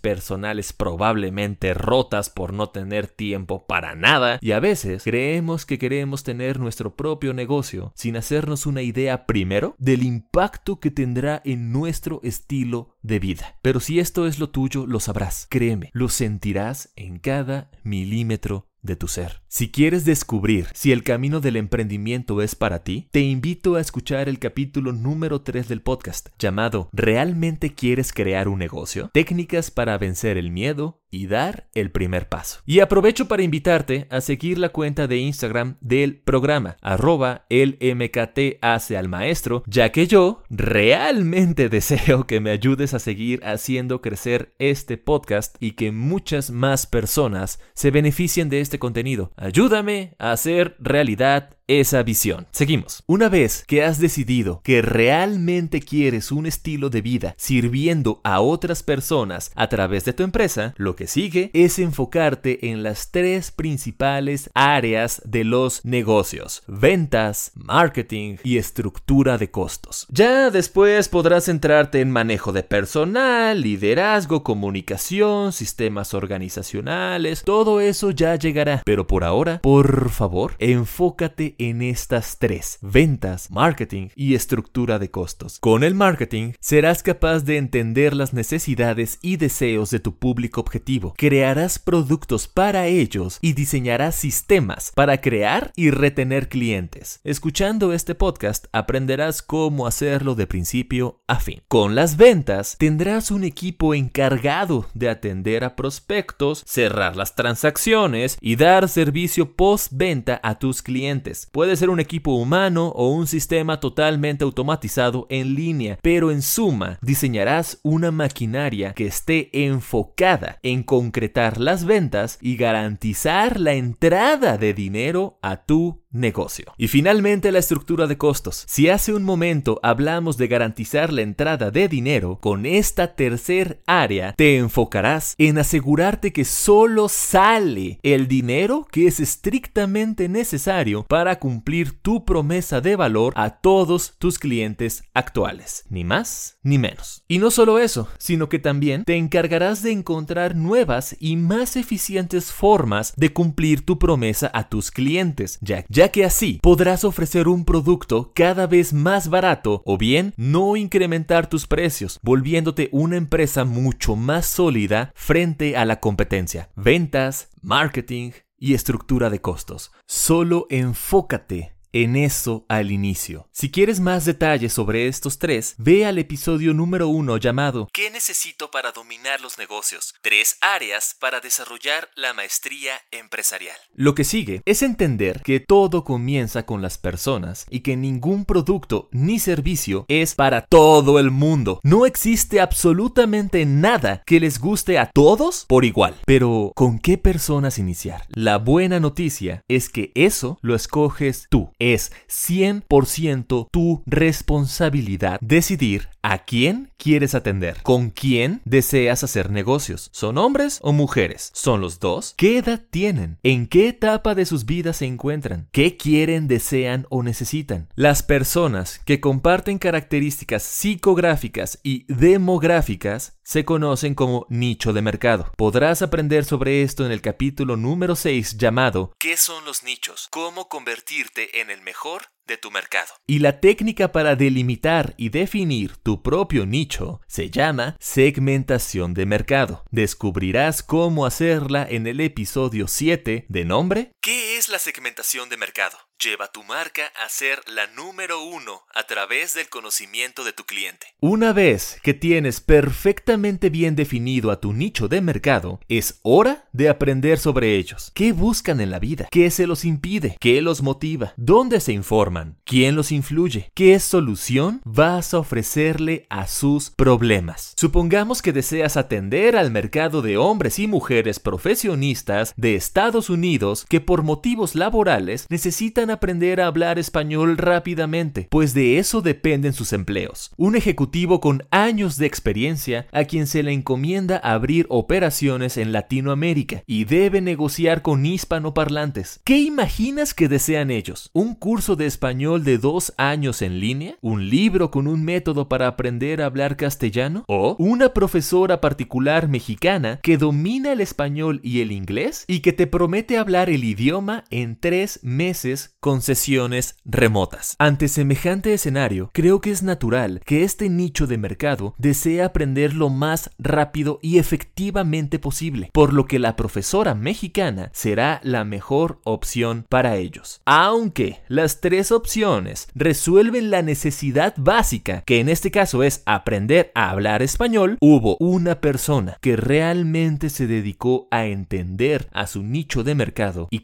personales 0.00 0.72
probablemente 0.72 1.74
rotas 1.74 2.30
por 2.30 2.52
no 2.52 2.70
tener 2.70 3.06
tiempo 3.06 3.66
para 3.66 3.94
nada 3.94 4.38
y 4.40 4.52
a 4.52 4.60
veces 4.60 5.02
creemos 5.02 5.66
que 5.66 5.78
queremos 5.78 6.22
tener 6.22 6.58
nuestro 6.58 6.94
propio 6.94 7.34
negocio 7.34 7.92
sin 7.94 8.16
hacernos 8.16 8.66
una 8.66 8.82
idea 8.82 9.26
primero 9.26 9.74
del 9.78 10.02
impacto 10.02 10.80
que 10.80 10.90
tendrá 10.90 11.40
en 11.44 11.72
nuestro 11.72 12.20
estilo 12.22 12.96
de 13.02 13.18
vida. 13.18 13.58
Pero 13.62 13.80
si 13.80 13.98
esto 13.98 14.26
es 14.26 14.38
lo 14.38 14.50
tuyo, 14.50 14.86
lo 14.86 15.00
sabrás, 15.00 15.46
créeme, 15.50 15.90
lo 15.92 16.08
sentirás 16.08 16.92
en 16.96 17.18
cada 17.18 17.70
milímetro 17.82 18.68
de 18.82 18.96
tu 18.96 19.08
ser. 19.08 19.42
Si 19.50 19.70
quieres 19.70 20.04
descubrir 20.04 20.66
si 20.74 20.92
el 20.92 21.02
camino 21.02 21.40
del 21.40 21.56
emprendimiento 21.56 22.42
es 22.42 22.54
para 22.54 22.84
ti, 22.84 23.08
te 23.12 23.20
invito 23.20 23.76
a 23.76 23.80
escuchar 23.80 24.28
el 24.28 24.38
capítulo 24.38 24.92
número 24.92 25.40
3 25.40 25.68
del 25.68 25.80
podcast 25.80 26.28
llamado 26.38 26.90
¿Realmente 26.92 27.72
quieres 27.72 28.12
crear 28.12 28.46
un 28.46 28.58
negocio? 28.58 29.08
Técnicas 29.14 29.70
para 29.70 29.96
vencer 29.96 30.36
el 30.36 30.50
miedo 30.50 31.00
y 31.10 31.26
dar 31.26 31.68
el 31.74 31.90
primer 31.90 32.28
paso. 32.28 32.60
Y 32.66 32.80
aprovecho 32.80 33.28
para 33.28 33.42
invitarte 33.42 34.06
a 34.10 34.20
seguir 34.20 34.58
la 34.58 34.68
cuenta 34.70 35.06
de 35.06 35.16
Instagram 35.16 35.76
del 35.80 36.16
programa, 36.18 36.76
arroba 36.82 37.46
el 37.48 37.78
MKT 37.80 38.58
hace 38.60 38.96
al 38.96 39.08
maestro, 39.08 39.62
ya 39.66 39.90
que 39.92 40.06
yo 40.06 40.42
realmente 40.50 41.68
deseo 41.70 42.26
que 42.26 42.40
me 42.40 42.50
ayudes 42.50 42.94
a 42.94 42.98
seguir 42.98 43.40
haciendo 43.44 44.02
crecer 44.02 44.54
este 44.58 44.98
podcast 44.98 45.56
y 45.60 45.72
que 45.72 45.92
muchas 45.92 46.50
más 46.50 46.86
personas 46.86 47.60
se 47.74 47.90
beneficien 47.90 48.48
de 48.48 48.60
este 48.60 48.78
contenido. 48.78 49.32
Ayúdame 49.40 50.16
a 50.18 50.32
hacer 50.32 50.74
realidad 50.80 51.57
esa 51.68 52.02
visión. 52.02 52.46
Seguimos. 52.50 53.04
Una 53.06 53.28
vez 53.28 53.62
que 53.66 53.84
has 53.84 54.00
decidido 54.00 54.60
que 54.64 54.82
realmente 54.82 55.80
quieres 55.80 56.32
un 56.32 56.46
estilo 56.46 56.90
de 56.90 57.02
vida 57.02 57.34
sirviendo 57.36 58.20
a 58.24 58.40
otras 58.40 58.82
personas 58.82 59.52
a 59.54 59.68
través 59.68 60.04
de 60.04 60.14
tu 60.14 60.22
empresa, 60.22 60.74
lo 60.78 60.96
que 60.96 61.06
sigue 61.06 61.50
es 61.52 61.78
enfocarte 61.78 62.70
en 62.70 62.82
las 62.82 63.10
tres 63.10 63.50
principales 63.50 64.50
áreas 64.54 65.22
de 65.24 65.44
los 65.44 65.84
negocios. 65.84 66.62
Ventas, 66.66 67.52
marketing 67.54 68.36
y 68.42 68.56
estructura 68.56 69.36
de 69.36 69.50
costos. 69.50 70.06
Ya 70.10 70.50
después 70.50 71.08
podrás 71.08 71.44
centrarte 71.44 72.00
en 72.00 72.10
manejo 72.10 72.52
de 72.52 72.62
personal, 72.62 73.60
liderazgo, 73.60 74.42
comunicación, 74.42 75.52
sistemas 75.52 76.14
organizacionales, 76.14 77.42
todo 77.44 77.82
eso 77.82 78.10
ya 78.10 78.36
llegará. 78.36 78.82
Pero 78.86 79.06
por 79.06 79.24
ahora, 79.24 79.60
por 79.60 80.08
favor, 80.08 80.54
enfócate 80.58 81.56
en 81.58 81.82
estas 81.82 82.38
tres, 82.38 82.78
ventas, 82.80 83.50
marketing 83.50 84.08
y 84.14 84.34
estructura 84.34 84.98
de 84.98 85.10
costos. 85.10 85.58
Con 85.58 85.84
el 85.84 85.94
marketing 85.94 86.52
serás 86.60 87.02
capaz 87.02 87.40
de 87.40 87.56
entender 87.56 88.14
las 88.14 88.32
necesidades 88.32 89.18
y 89.22 89.36
deseos 89.36 89.90
de 89.90 90.00
tu 90.00 90.16
público 90.16 90.60
objetivo, 90.60 91.14
crearás 91.16 91.78
productos 91.78 92.48
para 92.48 92.86
ellos 92.86 93.38
y 93.40 93.52
diseñarás 93.52 94.14
sistemas 94.14 94.92
para 94.94 95.20
crear 95.20 95.72
y 95.76 95.90
retener 95.90 96.48
clientes. 96.48 97.20
Escuchando 97.24 97.92
este 97.92 98.14
podcast 98.14 98.66
aprenderás 98.72 99.42
cómo 99.42 99.86
hacerlo 99.86 100.34
de 100.34 100.46
principio 100.46 101.20
a 101.26 101.40
fin. 101.40 101.62
Con 101.68 101.94
las 101.94 102.16
ventas 102.16 102.76
tendrás 102.78 103.30
un 103.30 103.44
equipo 103.44 103.94
encargado 103.94 104.86
de 104.94 105.08
atender 105.08 105.64
a 105.64 105.76
prospectos, 105.76 106.62
cerrar 106.66 107.16
las 107.16 107.34
transacciones 107.34 108.38
y 108.40 108.56
dar 108.56 108.88
servicio 108.88 109.56
post-venta 109.56 110.40
a 110.42 110.58
tus 110.58 110.82
clientes. 110.82 111.47
Puede 111.52 111.76
ser 111.76 111.90
un 111.90 112.00
equipo 112.00 112.32
humano 112.32 112.88
o 112.88 113.10
un 113.10 113.26
sistema 113.26 113.80
totalmente 113.80 114.44
automatizado 114.44 115.26
en 115.30 115.54
línea, 115.54 115.98
pero 116.02 116.30
en 116.30 116.42
suma 116.42 116.98
diseñarás 117.02 117.80
una 117.82 118.10
maquinaria 118.10 118.92
que 118.92 119.06
esté 119.06 119.50
enfocada 119.64 120.58
en 120.62 120.82
concretar 120.82 121.58
las 121.58 121.84
ventas 121.84 122.38
y 122.40 122.56
garantizar 122.56 123.58
la 123.58 123.74
entrada 123.74 124.58
de 124.58 124.74
dinero 124.74 125.38
a 125.42 125.64
tu 125.64 126.02
negocio. 126.10 126.72
Y 126.76 126.88
finalmente 126.88 127.52
la 127.52 127.58
estructura 127.58 128.06
de 128.06 128.18
costos. 128.18 128.64
Si 128.66 128.88
hace 128.88 129.12
un 129.12 129.24
momento 129.24 129.80
hablamos 129.82 130.36
de 130.36 130.48
garantizar 130.48 131.12
la 131.12 131.22
entrada 131.22 131.70
de 131.70 131.88
dinero, 131.88 132.38
con 132.40 132.66
esta 132.66 133.14
tercer 133.14 133.82
área 133.86 134.32
te 134.34 134.56
enfocarás 134.56 135.34
en 135.38 135.58
asegurarte 135.58 136.32
que 136.32 136.44
solo 136.44 137.08
sale 137.08 137.98
el 138.02 138.28
dinero 138.28 138.86
que 138.90 139.06
es 139.06 139.20
estrictamente 139.20 140.28
necesario 140.28 141.04
para 141.04 141.38
cumplir 141.38 142.00
tu 142.00 142.24
promesa 142.24 142.80
de 142.80 142.96
valor 142.96 143.32
a 143.36 143.60
todos 143.60 144.14
tus 144.18 144.38
clientes 144.38 145.04
actuales. 145.14 145.84
Ni 145.88 146.04
más 146.04 146.58
ni 146.62 146.78
menos. 146.78 147.24
Y 147.28 147.38
no 147.38 147.50
solo 147.50 147.78
eso, 147.78 148.08
sino 148.18 148.48
que 148.48 148.58
también 148.58 149.04
te 149.04 149.16
encargarás 149.16 149.82
de 149.82 149.92
encontrar 149.92 150.54
nuevas 150.54 151.16
y 151.18 151.36
más 151.36 151.76
eficientes 151.76 152.52
formas 152.52 153.12
de 153.16 153.32
cumplir 153.32 153.84
tu 153.84 153.98
promesa 153.98 154.50
a 154.52 154.68
tus 154.68 154.90
clientes, 154.90 155.58
ya, 155.60 155.84
ya 155.98 156.10
que 156.10 156.24
así 156.24 156.60
podrás 156.62 157.02
ofrecer 157.02 157.48
un 157.48 157.64
producto 157.64 158.30
cada 158.32 158.68
vez 158.68 158.92
más 158.92 159.28
barato 159.30 159.82
o 159.84 159.98
bien 159.98 160.32
no 160.36 160.76
incrementar 160.76 161.48
tus 161.48 161.66
precios, 161.66 162.20
volviéndote 162.22 162.88
una 162.92 163.16
empresa 163.16 163.64
mucho 163.64 164.14
más 164.14 164.46
sólida 164.46 165.10
frente 165.16 165.76
a 165.76 165.84
la 165.84 165.98
competencia. 165.98 166.70
Ventas, 166.76 167.48
marketing 167.62 168.30
y 168.56 168.74
estructura 168.74 169.28
de 169.28 169.40
costos. 169.40 169.90
Solo 170.06 170.68
enfócate 170.70 171.77
en 172.04 172.14
eso 172.14 172.64
al 172.68 172.92
inicio. 172.92 173.48
Si 173.50 173.70
quieres 173.70 173.98
más 173.98 174.24
detalles 174.24 174.72
sobre 174.72 175.08
estos 175.08 175.38
tres, 175.38 175.74
ve 175.78 176.06
al 176.06 176.18
episodio 176.18 176.72
número 176.72 177.08
uno 177.08 177.38
llamado 177.38 177.88
¿Qué 177.92 178.10
necesito 178.10 178.70
para 178.70 178.92
dominar 178.92 179.40
los 179.40 179.58
negocios? 179.58 180.14
Tres 180.22 180.58
áreas 180.60 181.16
para 181.18 181.40
desarrollar 181.40 182.08
la 182.14 182.34
maestría 182.34 182.92
empresarial. 183.10 183.76
Lo 183.94 184.14
que 184.14 184.22
sigue 184.22 184.62
es 184.64 184.82
entender 184.82 185.42
que 185.42 185.58
todo 185.58 186.04
comienza 186.04 186.66
con 186.66 186.82
las 186.82 186.98
personas 186.98 187.66
y 187.68 187.80
que 187.80 187.96
ningún 187.96 188.44
producto 188.44 189.08
ni 189.10 189.40
servicio 189.40 190.04
es 190.06 190.36
para 190.36 190.62
todo 190.62 191.18
el 191.18 191.32
mundo. 191.32 191.80
No 191.82 192.06
existe 192.06 192.60
absolutamente 192.60 193.66
nada 193.66 194.22
que 194.24 194.38
les 194.38 194.60
guste 194.60 194.98
a 194.98 195.10
todos 195.10 195.64
por 195.66 195.84
igual. 195.84 196.14
Pero, 196.26 196.72
¿con 196.76 197.00
qué 197.00 197.18
personas 197.18 197.78
iniciar? 197.78 198.24
La 198.28 198.58
buena 198.58 199.00
noticia 199.00 199.64
es 199.66 199.88
que 199.88 200.12
eso 200.14 200.58
lo 200.62 200.76
escoges 200.76 201.46
tú 201.50 201.72
es 201.94 202.12
100% 202.28 203.68
tu 203.70 204.02
responsabilidad 204.06 205.38
decidir 205.40 206.08
¿A 206.30 206.44
quién 206.44 206.92
quieres 206.98 207.34
atender? 207.34 207.82
¿Con 207.82 208.10
quién 208.10 208.60
deseas 208.66 209.24
hacer 209.24 209.50
negocios? 209.50 210.10
¿Son 210.12 210.36
hombres 210.36 210.78
o 210.82 210.92
mujeres? 210.92 211.50
¿Son 211.54 211.80
los 211.80 212.00
dos? 212.00 212.34
¿Qué 212.36 212.58
edad 212.58 212.82
tienen? 212.90 213.38
¿En 213.42 213.66
qué 213.66 213.88
etapa 213.88 214.34
de 214.34 214.44
sus 214.44 214.66
vidas 214.66 214.98
se 214.98 215.06
encuentran? 215.06 215.70
¿Qué 215.72 215.96
quieren, 215.96 216.46
desean 216.46 217.06
o 217.08 217.22
necesitan? 217.22 217.88
Las 217.94 218.22
personas 218.22 218.98
que 219.06 219.22
comparten 219.22 219.78
características 219.78 220.64
psicográficas 220.64 221.80
y 221.82 222.04
demográficas 222.12 223.38
se 223.42 223.64
conocen 223.64 224.14
como 224.14 224.44
nicho 224.50 224.92
de 224.92 225.00
mercado. 225.00 225.50
Podrás 225.56 226.02
aprender 226.02 226.44
sobre 226.44 226.82
esto 226.82 227.06
en 227.06 227.12
el 227.12 227.22
capítulo 227.22 227.78
número 227.78 228.14
6 228.14 228.58
llamado 228.58 229.14
¿Qué 229.18 229.38
son 229.38 229.64
los 229.64 229.82
nichos? 229.82 230.28
¿Cómo 230.30 230.68
convertirte 230.68 231.62
en 231.62 231.70
el 231.70 231.80
mejor 231.80 232.24
de 232.48 232.56
tu 232.56 232.72
mercado. 232.72 233.12
Y 233.26 233.38
la 233.38 233.60
técnica 233.60 234.10
para 234.10 234.34
delimitar 234.34 235.14
y 235.16 235.28
definir 235.28 235.96
tu 235.98 236.22
propio 236.22 236.66
nicho 236.66 237.20
se 237.28 237.50
llama 237.50 237.96
segmentación 238.00 239.14
de 239.14 239.26
mercado. 239.26 239.84
Descubrirás 239.92 240.82
cómo 240.82 241.26
hacerla 241.26 241.86
en 241.88 242.08
el 242.08 242.20
episodio 242.20 242.88
7 242.88 243.46
de 243.48 243.64
nombre 243.64 244.12
¿Qué 244.20 244.47
es 244.58 244.68
la 244.68 244.80
segmentación 244.80 245.48
de 245.48 245.56
mercado? 245.56 245.96
Lleva 246.20 246.50
tu 246.50 246.64
marca 246.64 247.12
a 247.24 247.28
ser 247.28 247.60
la 247.68 247.86
número 247.86 248.42
uno 248.42 248.82
a 248.92 249.04
través 249.04 249.54
del 249.54 249.68
conocimiento 249.68 250.42
de 250.42 250.52
tu 250.52 250.64
cliente. 250.64 251.06
Una 251.20 251.52
vez 251.52 252.00
que 252.02 252.12
tienes 252.12 252.60
perfectamente 252.60 253.70
bien 253.70 253.94
definido 253.94 254.50
a 254.50 254.58
tu 254.58 254.72
nicho 254.72 255.06
de 255.06 255.20
mercado, 255.20 255.78
es 255.88 256.18
hora 256.22 256.68
de 256.72 256.88
aprender 256.88 257.38
sobre 257.38 257.76
ellos. 257.76 258.10
¿Qué 258.16 258.32
buscan 258.32 258.80
en 258.80 258.90
la 258.90 258.98
vida? 258.98 259.28
¿Qué 259.30 259.48
se 259.52 259.68
los 259.68 259.84
impide? 259.84 260.36
¿Qué 260.40 260.60
los 260.60 260.82
motiva? 260.82 261.34
¿Dónde 261.36 261.78
se 261.78 261.92
informan? 261.92 262.58
¿Quién 262.64 262.96
los 262.96 263.12
influye? 263.12 263.70
¿Qué 263.74 264.00
solución 264.00 264.80
vas 264.84 265.34
a 265.34 265.38
ofrecerle 265.38 266.26
a 266.30 266.48
sus 266.48 266.90
problemas? 266.90 267.74
Supongamos 267.76 268.42
que 268.42 268.52
deseas 268.52 268.96
atender 268.96 269.56
al 269.56 269.70
mercado 269.70 270.20
de 270.20 270.36
hombres 270.36 270.80
y 270.80 270.88
mujeres 270.88 271.38
profesionistas 271.38 272.54
de 272.56 272.74
Estados 272.74 273.30
Unidos 273.30 273.86
que 273.88 274.00
por 274.00 274.24
motivos 274.24 274.47
laborales 274.56 275.46
necesitan 275.50 276.10
aprender 276.10 276.60
a 276.60 276.66
hablar 276.66 276.98
español 276.98 277.58
rápidamente, 277.58 278.48
pues 278.50 278.72
de 278.72 278.98
eso 278.98 279.20
dependen 279.20 279.72
sus 279.72 279.92
empleos. 279.92 280.52
Un 280.56 280.74
ejecutivo 280.74 281.40
con 281.40 281.64
años 281.70 282.16
de 282.16 282.26
experiencia 282.26 283.06
a 283.12 283.24
quien 283.24 283.46
se 283.46 283.62
le 283.62 283.72
encomienda 283.72 284.38
abrir 284.38 284.86
operaciones 284.88 285.76
en 285.76 285.92
Latinoamérica 285.92 286.82
y 286.86 287.04
debe 287.04 287.40
negociar 287.40 288.02
con 288.02 288.24
hispanoparlantes. 288.24 289.40
¿Qué 289.44 289.58
imaginas 289.58 290.32
que 290.32 290.48
desean 290.48 290.90
ellos? 290.90 291.30
¿Un 291.34 291.54
curso 291.54 291.96
de 291.96 292.06
español 292.06 292.64
de 292.64 292.78
dos 292.78 293.12
años 293.18 293.60
en 293.62 293.80
línea? 293.80 294.16
¿Un 294.22 294.48
libro 294.48 294.90
con 294.90 295.06
un 295.06 295.24
método 295.24 295.68
para 295.68 295.88
aprender 295.88 296.40
a 296.40 296.46
hablar 296.46 296.76
castellano? 296.76 297.44
¿O 297.48 297.76
una 297.78 298.14
profesora 298.14 298.80
particular 298.80 299.48
mexicana 299.48 300.20
que 300.22 300.38
domina 300.38 300.92
el 300.92 301.00
español 301.00 301.60
y 301.62 301.80
el 301.80 301.92
inglés 301.92 302.44
y 302.46 302.60
que 302.60 302.72
te 302.72 302.86
promete 302.86 303.36
hablar 303.36 303.68
el 303.68 303.84
idioma 303.84 304.37
en 304.50 304.78
tres 304.78 305.20
meses 305.22 305.96
con 306.00 306.22
sesiones 306.22 306.96
remotas. 307.04 307.76
Ante 307.78 308.08
semejante 308.08 308.74
escenario, 308.74 309.30
creo 309.32 309.60
que 309.60 309.70
es 309.70 309.82
natural 309.82 310.40
que 310.44 310.64
este 310.64 310.88
nicho 310.88 311.26
de 311.26 311.38
mercado 311.38 311.94
desee 311.98 312.42
aprender 312.42 312.94
lo 312.94 313.08
más 313.08 313.50
rápido 313.58 314.18
y 314.22 314.38
efectivamente 314.38 315.38
posible, 315.38 315.90
por 315.92 316.12
lo 316.12 316.26
que 316.26 316.38
la 316.38 316.56
profesora 316.56 317.14
mexicana 317.14 317.90
será 317.92 318.40
la 318.42 318.64
mejor 318.64 319.20
opción 319.24 319.84
para 319.88 320.16
ellos. 320.16 320.60
Aunque 320.64 321.40
las 321.48 321.80
tres 321.80 322.12
opciones 322.12 322.88
resuelven 322.94 323.70
la 323.70 323.82
necesidad 323.82 324.54
básica, 324.56 325.22
que 325.22 325.40
en 325.40 325.48
este 325.48 325.70
caso 325.70 326.02
es 326.02 326.22
aprender 326.26 326.92
a 326.94 327.10
hablar 327.10 327.42
español, 327.42 327.96
hubo 328.00 328.36
una 328.40 328.80
persona 328.80 329.36
que 329.40 329.56
realmente 329.56 330.50
se 330.50 330.66
dedicó 330.66 331.28
a 331.30 331.46
entender 331.46 332.28
a 332.32 332.46
su 332.46 332.62
nicho 332.62 333.04
de 333.04 333.14
mercado 333.14 333.68
y 333.70 333.80